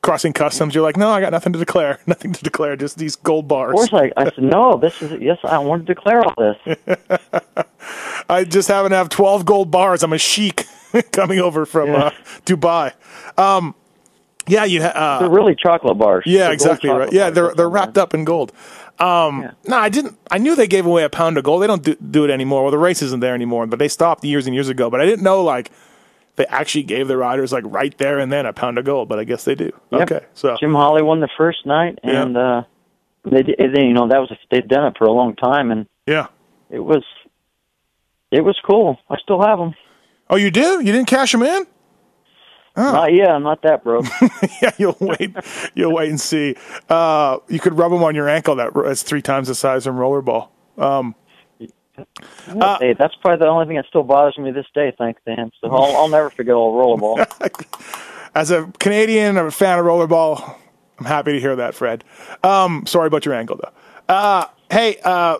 [0.00, 1.98] Crossing customs, you're like, no, I got nothing to declare.
[2.06, 2.76] Nothing to declare.
[2.76, 3.70] Just these gold bars.
[3.70, 4.76] Of course, I, I said no.
[4.78, 5.38] This is yes.
[5.44, 6.78] I want to declare all this.
[8.28, 10.02] I just happen to have 12 gold bars.
[10.02, 10.64] I'm a sheik
[11.12, 12.10] coming over from uh,
[12.46, 12.92] Dubai.
[13.36, 13.74] Um,
[14.46, 14.82] yeah, you.
[14.82, 16.24] Ha- uh, They're really chocolate bars.
[16.26, 17.12] yeah, They're exactly right.
[17.12, 18.52] Yeah, they're they're wrapped up in gold.
[18.98, 19.50] Um, Yeah.
[19.66, 20.16] No, I didn't.
[20.30, 21.62] I knew they gave away a pound of gold.
[21.62, 22.62] They don't do, do it anymore.
[22.62, 24.88] Well, the race isn't there anymore, but they stopped years and years ago.
[24.90, 25.70] But I didn't know like
[26.38, 29.08] they actually gave the riders like right there and then a pound of gold.
[29.08, 29.70] But I guess they do.
[29.90, 30.10] Yep.
[30.10, 32.22] Okay, so Jim Holly won the first night, Yeah.
[32.22, 32.62] and uh,
[33.24, 35.86] they, did- they, you know, that was they'd done it for a long time, and
[36.06, 36.28] yeah.
[36.70, 37.04] it was,
[38.30, 38.98] it was cool.
[39.10, 39.74] I still have them.
[40.30, 40.78] Oh, you do?
[40.80, 41.66] You didn't cash them in?
[42.76, 43.30] Not yet.
[43.30, 44.06] I'm not that broke.
[44.62, 45.34] yeah, you'll wait.
[45.74, 46.54] You'll wait and see.
[46.88, 48.54] Uh, you could rub them on your ankle.
[48.54, 50.50] That that's three times the size of a rollerball.
[50.76, 51.16] Um,
[52.48, 54.92] Uh, hey, that's probably the only thing that still bothers me this day.
[54.96, 58.30] Thanks to him, so I'll, I'll never forget old rollerball.
[58.34, 60.56] as a Canadian, I'm a fan of rollerball.
[60.98, 62.04] I'm happy to hear that, Fred.
[62.42, 64.12] Um, sorry about your ankle, though.
[64.12, 65.38] Uh, hey, uh,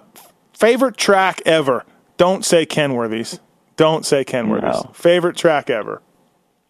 [0.53, 1.85] favorite track ever?
[2.17, 3.41] Don't say Kenworthy's.
[3.77, 4.85] Don't say Kenworthy's.
[4.85, 4.91] No.
[4.93, 6.03] Favorite track ever?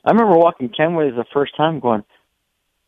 [0.04, 2.04] I remember walking Kenway the first time, going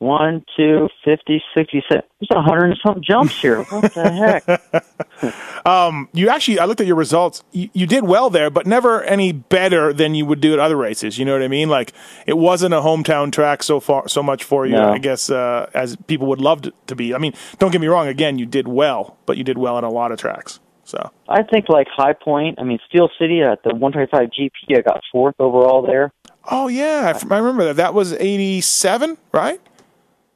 [0.01, 1.83] one, two, fifty, sixty.
[1.91, 3.63] There's a hundred and something jumps here.
[3.65, 5.35] What the heck?
[6.13, 7.45] You actually, I looked at your results.
[7.53, 10.77] You, you did well there, but never any better than you would do at other
[10.77, 11.19] races.
[11.19, 11.69] You know what I mean?
[11.69, 11.93] Like
[12.27, 14.73] it wasn't a hometown track so far, so much for you.
[14.73, 14.91] No.
[14.91, 17.15] I guess uh, as people would love to, to be.
[17.15, 18.09] I mean, don't get me wrong.
[18.09, 20.59] Again, you did well, but you did well in a lot of tracks.
[20.85, 22.59] So I think like High Point.
[22.59, 24.79] I mean, Steel City at the 125 GP.
[24.79, 26.13] I got fourth overall there.
[26.51, 27.77] Oh yeah, I remember that.
[27.77, 29.61] That was eighty-seven, right?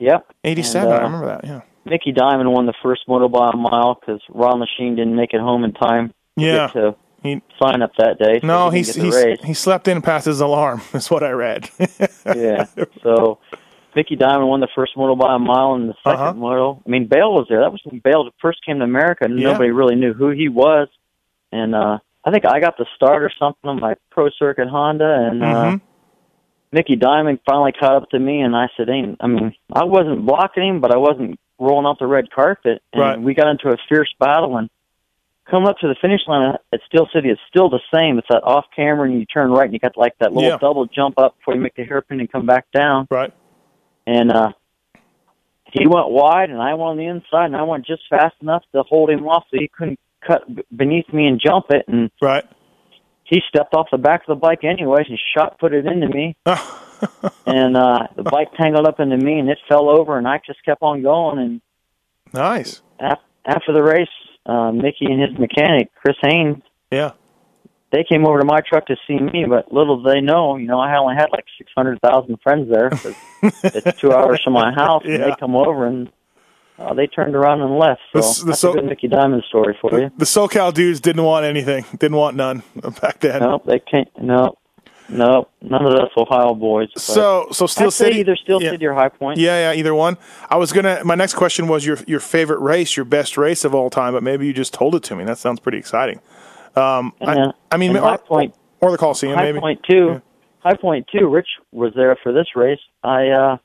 [0.05, 0.33] Yep.
[0.45, 0.89] Eighty-seven.
[0.89, 1.45] And, uh, I remember that.
[1.45, 1.61] Yeah.
[1.87, 5.41] Micky Dymond won the first moto by a mile because Ron Lechien didn't make it
[5.41, 6.09] home in time.
[6.39, 6.67] to Yeah.
[6.69, 8.41] To He, sign up that day.
[8.41, 10.81] So no, he he's, didn't get the he's he slept in past his alarm.
[10.93, 11.69] That's what I read.
[12.27, 12.67] yeah.
[13.03, 13.39] So
[13.97, 16.33] Micky Dymond won the first moto by a mile, and the 2nd Uh-huh.
[16.35, 16.83] moto.
[16.87, 17.61] I mean, Bayle was there.
[17.61, 19.53] That was when Bayle first came to America, and Yeah.
[19.53, 20.89] nobody really knew who he was.
[21.53, 25.29] And uh I think I got the start or something on my pro circuit Honda,
[25.31, 25.81] and uh Mhm.
[26.75, 30.27] Micky Dymond finally caught up to me, and I said, "Ain't I mean, I wasn't
[30.27, 33.21] blocking him, but I wasn't rolling out the red carpet." And Right.
[33.21, 34.69] we got into a fierce battle, and
[35.49, 37.31] come up to the finish line at Steel City.
[37.31, 38.19] It's still the same.
[38.19, 40.59] It's that off camera, and you turn right, and you got like that little Yeah.
[40.59, 43.07] double jump up before you make the hairpin and come back down.
[43.09, 43.33] Right.
[44.09, 44.51] And uh,
[45.73, 48.65] he went wide, and I went on the inside, and I went just fast enough
[48.75, 50.43] to hold him off so he couldn't cut
[50.77, 51.87] beneath me and jump it.
[51.87, 52.45] And Right.
[53.25, 56.37] He stepped off the back of the bike anyways and shot put it into me.
[57.47, 60.65] and uh, the bike tangled up into me, and it fell over, and I just
[60.65, 61.39] kept on going.
[61.39, 61.61] And
[62.33, 62.83] Nice.
[62.99, 64.09] af- after the race,
[64.47, 67.13] uh, Micky and his mechanic, Chris Haynes, Yeah.
[67.93, 70.67] they came over to my truck to see me, but little did they know, you
[70.67, 72.91] know, I only had like 600,000 friends there.
[72.91, 73.15] 'cause
[73.65, 76.11] it's two hours from my house, and they come over and
[76.79, 78.01] uh, they turned around and left.
[78.13, 80.11] So This- the that's so- a good Micky Dymond story for you.
[80.19, 81.85] The SoCal dudes didn't want anything.
[81.99, 82.63] Didn't want none
[83.01, 83.41] back then.
[83.41, 84.09] Nope, they can't.
[84.21, 84.57] No,
[85.09, 86.89] no, none of us Ohio boys.
[86.97, 88.71] So so Steel City either Steel yeah.
[88.71, 89.39] City or High Point.
[89.39, 90.17] Yeah, yeah, either one.
[90.49, 91.05] I was gonna.
[91.05, 94.23] My next question was your your favorite race, your best race of all time, but
[94.23, 95.25] maybe you just told it to me.
[95.25, 96.21] That sounds pretty exciting.
[96.77, 97.53] Um, I, Yeah.
[97.71, 99.61] I mean, or, High Point, or the Coliseum, High maybe.
[99.61, 100.21] Point two,
[100.61, 101.29] High Point two.
[101.29, 102.81] Rich was there for this race.
[103.05, 103.57] I uh,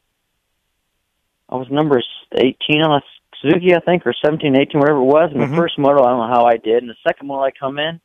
[1.49, 2.01] I was number
[2.35, 3.03] eighteen on a
[3.41, 5.31] Suzuki, I think, or 17, 18, whatever it was.
[5.31, 5.49] And Mhm.
[5.51, 6.83] the first moto, I don't know how I did.
[6.83, 8.01] And the second moto, I come in,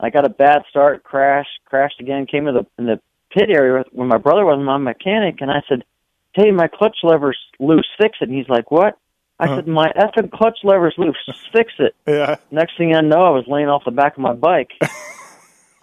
[0.00, 2.24] I got a bad start, crashed, crashed again.
[2.26, 2.98] Came to the in the
[3.30, 5.84] pit area when my brother was my mechanic, and I said,
[6.32, 7.86] "Hey, my clutch lever's loose.
[7.98, 8.96] Fix it." And he's like, "What?"
[9.38, 9.56] I Uh-huh.
[9.56, 11.18] said, "My effing clutch lever's loose.
[11.52, 12.36] Fix it." Yeah.
[12.50, 14.72] Next thing I know, I was laying off the back of my bike.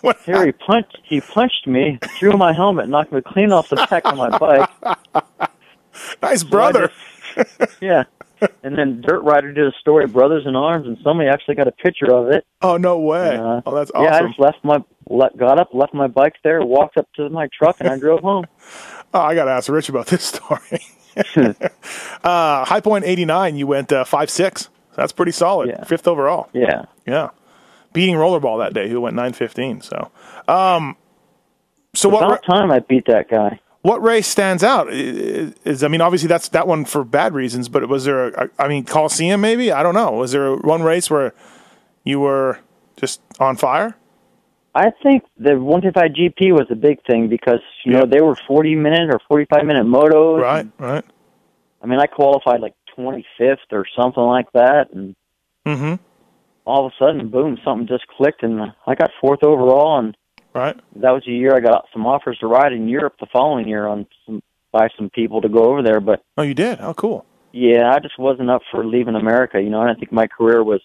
[0.01, 0.17] What?
[0.25, 0.95] Here he punched.
[1.09, 4.69] He punched me, threw my helmet, knocked me clean off the back of my bike.
[6.21, 6.91] Nice brother.
[7.81, 8.03] Yeah.
[8.63, 11.71] And then Dirt Rider did a story, Brothers in Arms, and somebody actually got a
[11.71, 12.45] picture of it.
[12.61, 13.35] oh no way.
[13.35, 14.03] Uh, oh, that's awesome.
[14.03, 17.29] Yeah, I just left my let, got up, left my bike there, walked up to
[17.29, 18.45] my truck, and I drove home.
[19.13, 20.81] Oh, I got to ask Rich about this story.
[22.25, 23.55] uh, High Point eighty nine.
[23.55, 24.67] You went uh, five six.
[24.95, 25.69] That's pretty solid.
[25.69, 25.85] Yeah.
[25.85, 26.49] Fifth overall.
[26.51, 26.85] Yeah.
[27.05, 27.29] Yeah.
[27.93, 29.79] Beating Rollerball that day, who went nine fifteen.
[29.79, 30.11] So,
[30.49, 30.97] um,
[31.95, 32.23] so what?
[32.23, 33.61] About time I beat that guy.
[33.81, 34.87] What race stands out?
[34.91, 38.29] Is, I mean, obviously that's that one for bad reasons, but was there?
[38.29, 39.71] A, I mean, Coliseum maybe?
[39.71, 40.11] I don't know.
[40.11, 41.33] Was there one race where
[42.03, 42.59] you were
[42.97, 43.95] just on fire?
[44.75, 48.75] I think the 125 GP was a big thing because you know they were 40
[48.75, 50.41] minute or 45 minute motos.
[50.41, 51.05] Right, right.
[51.81, 55.15] I mean, I qualified like 25th or something like that, and
[55.65, 55.95] Mm-hmm.
[56.65, 60.15] all of a sudden, boom, something just clicked, and I got fourth overall, and
[60.57, 60.75] Right.
[60.97, 63.87] that was a year I got some offers to ride in Europe the following year
[63.87, 64.41] on some
[64.71, 66.79] by some people to go over there, but Oh, you did.
[66.81, 67.25] Oh, cool.
[67.53, 69.61] yeah, I just wasn't up for leaving America.
[69.61, 70.81] You know, I didn't think my career was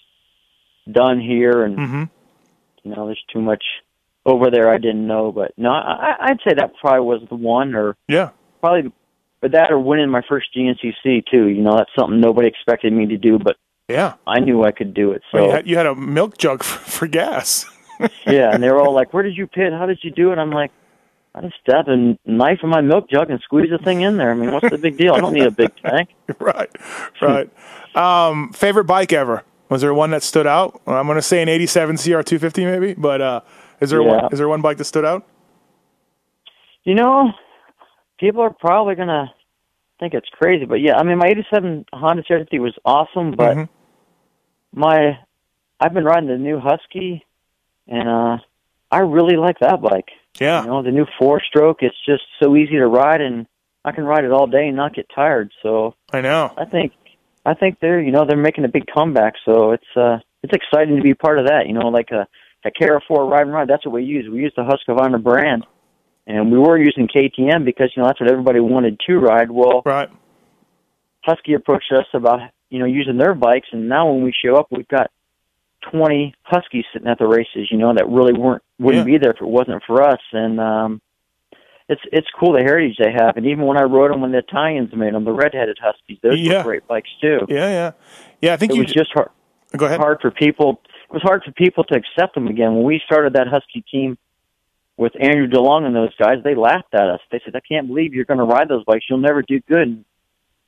[0.90, 2.02] done here, and Mm-hmm.
[2.84, 3.62] you know, there's too much
[4.24, 5.32] over there I didn't know.
[5.32, 8.30] But no, I, I'd say that probably was the one, or Yeah.
[8.60, 8.92] probably,
[9.40, 11.46] but that or winning my first GNCC too.
[11.48, 13.56] You know, that's something nobody expected me to do, but
[13.88, 14.14] Yeah.
[14.26, 15.22] I knew I could do it.
[15.32, 17.66] Well, So you, had, you had a milk jug for, for gas.
[18.26, 19.72] Yeah, and they were all like, "Where did you pit?
[19.72, 20.70] How did you do it?" I'm like.
[21.34, 21.96] I just stab a
[22.26, 24.30] knife in my milk jug and squeeze the thing in there.
[24.32, 25.14] I mean, what's the big deal?
[25.14, 26.10] I don't need a big tank.
[26.38, 26.68] right.
[27.22, 27.48] Right.
[27.96, 29.42] um, favorite bike ever?
[29.70, 30.82] Was there one that stood out?
[30.86, 33.40] I'm going to say an 87 CR250 maybe, but uh,
[33.80, 34.08] is there Yeah.
[34.24, 35.26] one, is there one bike that stood out?
[36.84, 37.30] You know,
[38.18, 39.32] people are probably gonna
[40.00, 43.68] think it's crazy, but yeah, I mean, my '87 Honda CR50 was awesome, but Mhm.
[44.74, 45.18] my
[45.80, 47.24] I've been riding the new Husky,
[47.88, 48.36] and uh
[48.90, 50.08] I really like that bike.
[50.38, 50.62] Yeah.
[50.62, 51.78] You know, the new four stroke.
[51.80, 53.46] It's just so easy to ride, and
[53.84, 55.50] I can ride it all day and not get tired.
[55.62, 56.52] So I know.
[56.56, 56.92] I think
[57.44, 59.34] I think they're you know they're making a big comeback.
[59.44, 61.66] So it's uh it's exciting to be part of that.
[61.66, 62.26] You know, like a
[62.64, 63.68] a KR4 ride and ride.
[63.68, 64.28] That's what we use.
[64.30, 65.66] We use the Husqvarna brand,
[66.26, 69.50] and we were using KTM because you know that's what everybody wanted to ride.
[69.50, 70.08] Well, Right.
[71.24, 74.66] Husky approached us about you know using their bikes, and now when we show up,
[74.70, 75.10] we've got
[75.90, 77.68] twenty Huskies sitting at the races.
[77.70, 79.12] You know that really weren't wouldn't Yeah.
[79.12, 81.00] be there if it wasn't for us, and um,
[81.88, 83.36] it's it's cool the heritage they have.
[83.36, 86.38] And even when I rode them when the Italians made them, the red-headed Huskies, those
[86.40, 86.58] Yeah.
[86.58, 87.46] were great bikes too.
[87.48, 87.90] Yeah, yeah.
[88.40, 89.28] Yeah, I think It was just hard
[89.76, 90.00] Go ahead.
[90.00, 90.80] hard for people.
[91.08, 92.74] It was hard for people to accept them again.
[92.74, 94.16] When we started that Husky team
[94.96, 97.20] with Andrew DeLong and those guys, they laughed at us.
[97.30, 99.06] They said, "I can't believe you're going to ride those bikes.
[99.10, 100.04] You'll never do good." And,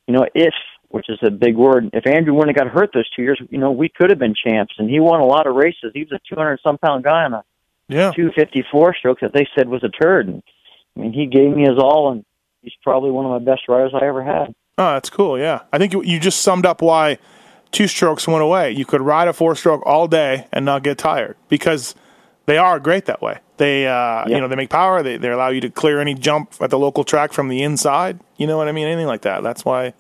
[0.07, 0.55] you know, if
[0.95, 1.91] which is a big word.
[1.93, 4.33] If Andrew wouldn't have got hurt those two years, you know, we could have been
[4.35, 4.75] champs.
[4.79, 5.91] And he won a lot of races.
[5.93, 7.43] He was a 200 some pound guy on a
[7.89, 8.13] Yeah.
[8.13, 10.29] 254 stroke that they said was a turd.
[10.29, 10.41] And,
[10.97, 12.25] I mean, he gave me his all, and
[12.63, 14.55] he's probably one of my best riders I ever had.
[14.79, 15.37] Oh, that's cool.
[15.37, 17.19] Yeah, I think you, you just summed up why
[17.73, 18.71] two strokes went away.
[18.71, 21.97] You could ride a four stroke all day and not get tired because
[22.47, 23.39] They are great that way.
[23.57, 25.03] They, uh, you know, they make power.
[25.03, 28.21] They, they allow you to clear any jump at the local track from the inside.
[28.37, 28.87] You know what I mean?
[28.87, 29.43] Anything like that.
[29.43, 29.95] That's why.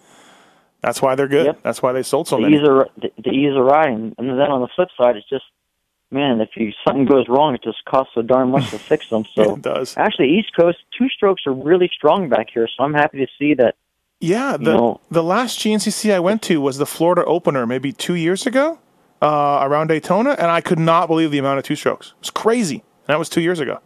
[0.84, 1.46] That's why they're good.
[1.46, 1.60] Yep.
[1.62, 2.56] That's why they sold so the many.
[2.56, 5.44] ease of the, the ease of riding, and then on the flip side, it's just
[6.10, 9.24] man, if you something goes wrong, it just costs so darn much to fix them.
[9.34, 9.96] So it does.
[9.96, 12.68] actually, East Coast two strokes are really strong back here.
[12.76, 13.74] So I'm happy to see that.
[14.20, 18.14] Yeah, the know- the last GNCC I went to was the Florida Opener, maybe two
[18.14, 18.78] years ago,
[19.22, 22.08] uh, around Daytona, and I could not believe the amount of two strokes.
[22.08, 22.76] It was crazy.
[22.76, 23.80] And that was two years ago.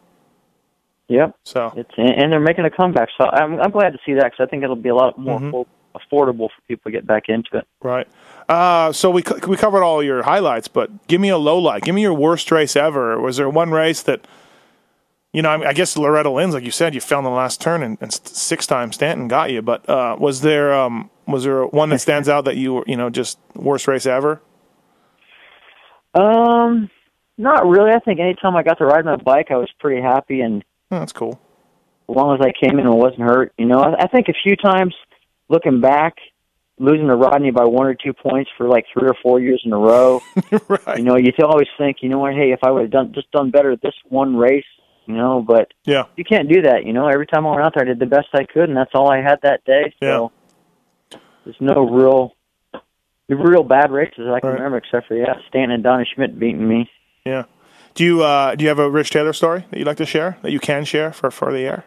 [1.08, 3.08] Yep, So it's and they're making a comeback.
[3.16, 5.40] So I'm I'm glad to see that because I think it'll be a lot more
[5.40, 5.50] Mm-hmm.
[5.96, 7.66] Affordable for people to get back into it.
[7.82, 8.06] right.
[8.48, 11.82] Uh, so we we covered all your highlights, but give me a low light.
[11.82, 13.20] Give me your worst race ever.
[13.20, 14.26] Was there one race that,
[15.34, 17.30] you know, I, mean, I guess Loretta Lynn's, like you said, you fell in the
[17.30, 19.60] last turn, and, and six times Stanton got you.
[19.60, 22.96] But uh, was there um, was there one that stands out that you were, you
[22.96, 24.40] know, just worst race ever?
[26.14, 26.90] Um,
[27.36, 27.90] not really.
[27.92, 30.98] I think anytime I got to ride my bike, I was pretty happy, and Oh,
[31.00, 31.38] that's cool.
[32.08, 34.34] as long as I came in and wasn't hurt, you know, I, I think a
[34.42, 34.94] few times
[35.48, 36.16] looking back,
[36.78, 39.72] losing to Rodney by one or two points for like three or four years in
[39.72, 40.20] a row,
[40.68, 40.98] right.
[40.98, 43.30] you know, you always think, you know what, hey, if I would have done just
[43.32, 44.64] done better at this one race,
[45.06, 46.04] you know, but Yeah.
[46.16, 47.08] you can't do that, you know.
[47.08, 49.10] Every time I went out there, I did the best I could, and that's all
[49.10, 49.94] I had that day.
[50.02, 50.30] So
[51.44, 52.34] there's no real,
[53.28, 54.56] real bad races I can Right.
[54.56, 56.90] remember, except for yeah, Stanton and Donny Schmit beating me.
[57.24, 57.44] Yeah.
[57.94, 60.38] Do you uh, do you have a Rich Taylor story that you'd like to share
[60.42, 61.84] that you can share for for the air?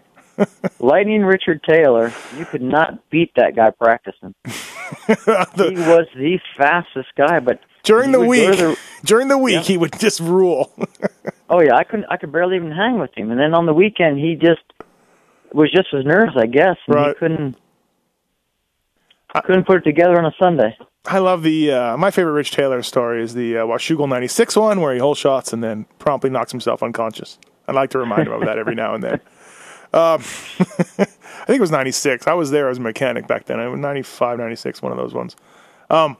[0.79, 4.33] Lightning Richard Taylor, you could not beat that guy practicing.
[4.45, 9.61] he was the fastest guy, but During the week, the- during the week, Yeah.
[9.61, 10.71] he would just rule.
[11.49, 13.31] oh yeah, I couldn't, I could barely even hang with him.
[13.31, 14.61] And then on the weekend, he just
[15.53, 16.77] was just as nervous, I guess.
[16.87, 17.07] And Right.
[17.09, 17.57] He couldn't
[19.45, 20.77] couldn't put it together on a Sunday.
[21.05, 24.81] I love the uh, my favorite Rich Taylor story is the uh, Washougal '96 one
[24.81, 27.39] where he holeshots and then promptly knocks himself unconscious.
[27.67, 29.19] I like to remind him of that every now and then.
[29.93, 30.21] Um,
[30.59, 32.27] I think it was '96.
[32.27, 33.59] I was there as a mechanic back then.
[33.59, 35.35] It was '95, '96, one of those ones.
[35.89, 36.17] Um,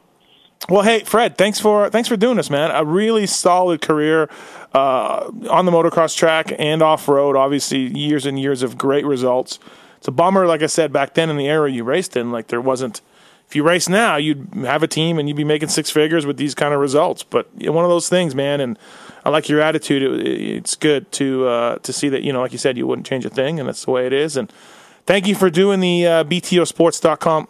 [0.70, 2.70] well, hey Fred, thanks for thanks for doing this, man.
[2.72, 4.30] A really solid career
[4.74, 7.36] uh, on the motocross track and off road.
[7.36, 9.58] Obviously, years and years of great results.
[9.98, 12.48] It's a bummer, like I said back then in the era you raced in, like
[12.48, 13.02] there wasn't.
[13.48, 16.38] If you race now, you'd have a team and you'd be making six figures with
[16.38, 17.22] these kind of results.
[17.22, 18.62] But one of those things, man.
[18.62, 18.80] And
[19.24, 20.04] I like your attitude.
[20.04, 23.08] It, it's good to uh, to see that you know, like you said, you wouldn't
[23.08, 24.38] change a thing, and that's the way it is.
[24.38, 24.52] And
[25.06, 27.48] thank you for doing the uh, BTOsports.com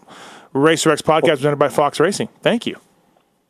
[0.53, 2.29] RacerX podcast presented by Fox Racing.
[2.41, 2.77] Thank you.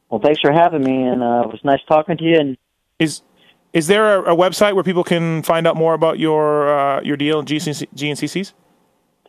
[0.10, 2.38] Well, thanks for having me, and uh, it was nice talking to you.
[2.38, 2.58] And
[3.00, 3.22] Is
[3.74, 7.18] is there a, a website where people can find out more about your uh, your
[7.18, 8.54] deal in GCC, GNCCs?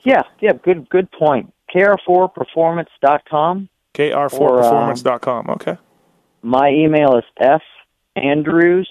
[0.04, 1.52] yeah, yeah, good good point.
[1.74, 3.68] KR4performance.com.
[3.94, 5.50] KR4performance.com.
[5.50, 5.76] Okay.
[6.42, 7.62] My email is f
[8.16, 8.88] andrews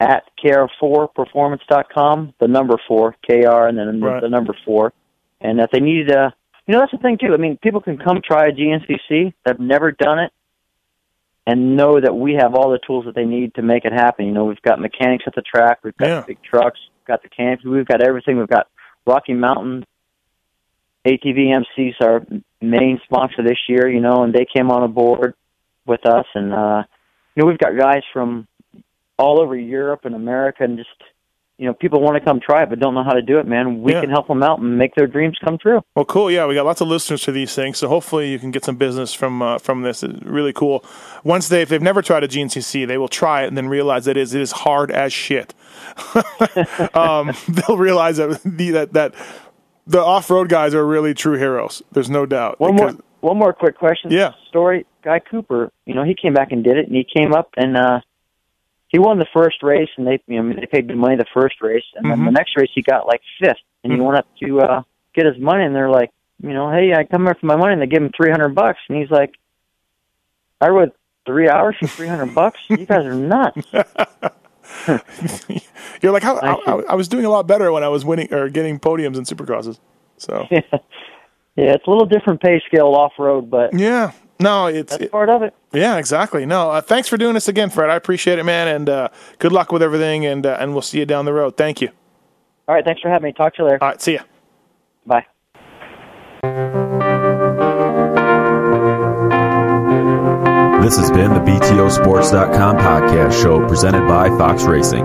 [0.00, 2.34] at kr4performance.com.
[2.38, 3.32] The number four, kr,
[3.66, 4.20] and then Right.
[4.20, 4.92] the number four.
[5.40, 6.30] And if they need, uh,
[6.66, 7.32] you know, that's the thing too.
[7.34, 9.32] I mean, people can come try a GNCC.
[9.44, 10.32] They've never done it,
[11.46, 14.26] and know that we have all the tools that they need to make it happen.
[14.26, 15.78] You know, we've got mechanics at the track.
[15.82, 16.24] We've got Yeah.
[16.26, 16.80] big trucks.
[17.00, 17.68] We've got the canopy.
[17.68, 18.38] We've got everything.
[18.38, 18.66] We've got
[19.06, 19.84] Rocky Mountain.
[21.04, 22.26] ATV MC's our
[22.60, 25.34] main sponsor this year, you know, and they came on board
[25.86, 26.82] with us, and uh,
[27.36, 28.48] you know, we've got guys from
[29.18, 30.90] all over Europe and America, and just
[31.58, 33.46] you know, people want to come try it but don't know how to do it.
[33.46, 34.02] Man, we Yeah.
[34.02, 35.80] can help them out and make their dreams come true.
[35.94, 36.30] Well, cool.
[36.30, 38.76] Yeah, we got lots of listeners to these things, so hopefully you can get some
[38.76, 40.02] business from uh, from this.
[40.02, 40.84] It's really cool.
[41.24, 44.04] Once they, if they've never tried a GNCC, they will try it and then realize
[44.04, 45.54] that it is, it is hard as shit.
[46.94, 49.14] um, they'll realize that the, that that
[49.86, 51.82] the off road guys are really true heroes.
[51.92, 52.60] There's no doubt.
[52.60, 54.10] One Because- more, one more quick question.
[54.10, 54.32] Yeah.
[54.48, 54.86] Story.
[55.02, 57.76] Guy Cooper, you know, he came back and did it, and he came up and
[57.76, 58.00] uh,
[58.88, 61.60] he won the first race, and they, you know, they paid good money the first
[61.60, 62.26] race, and then Mm-hmm.
[62.26, 64.82] the next race he got like fifth, and he went up to uh,
[65.14, 66.10] get his money, and they're like,
[66.42, 68.54] you know, hey, I come here for my money, and they give him three hundred
[68.54, 69.32] bucks, and he's like,
[70.60, 70.92] I rode
[71.24, 72.58] three hours for three hundred bucks.
[72.68, 73.60] You guys are nuts.
[76.02, 78.04] You're like, how, I, I I, I was doing a lot better when I was
[78.04, 79.78] winning or getting podiums in supercrosses.
[80.18, 80.46] So
[81.56, 85.10] yeah, it's a little different pay scale off road, but yeah, no, it's that's it-
[85.12, 85.54] part of it.
[85.72, 86.46] yeah, exactly.
[86.46, 87.90] No, uh, thanks for doing this again, Fred.
[87.90, 90.98] I appreciate it, man, and uh, good luck with everything, and uh, and we'll see
[90.98, 91.56] you down the road.
[91.56, 91.88] Thank you.
[92.68, 93.32] All right, thanks for having me.
[93.32, 93.78] Talk to you later.
[93.82, 94.22] All right, see ya.
[95.06, 95.26] Bye.
[100.82, 105.04] This has been the BTOsports.com podcast show presented by Fox Racing.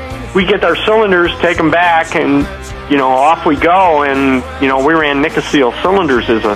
[0.33, 2.47] We get our cylinders, take them back, and
[2.89, 4.03] you know off we go.
[4.03, 6.55] And you know we ran Nikasil cylinders as a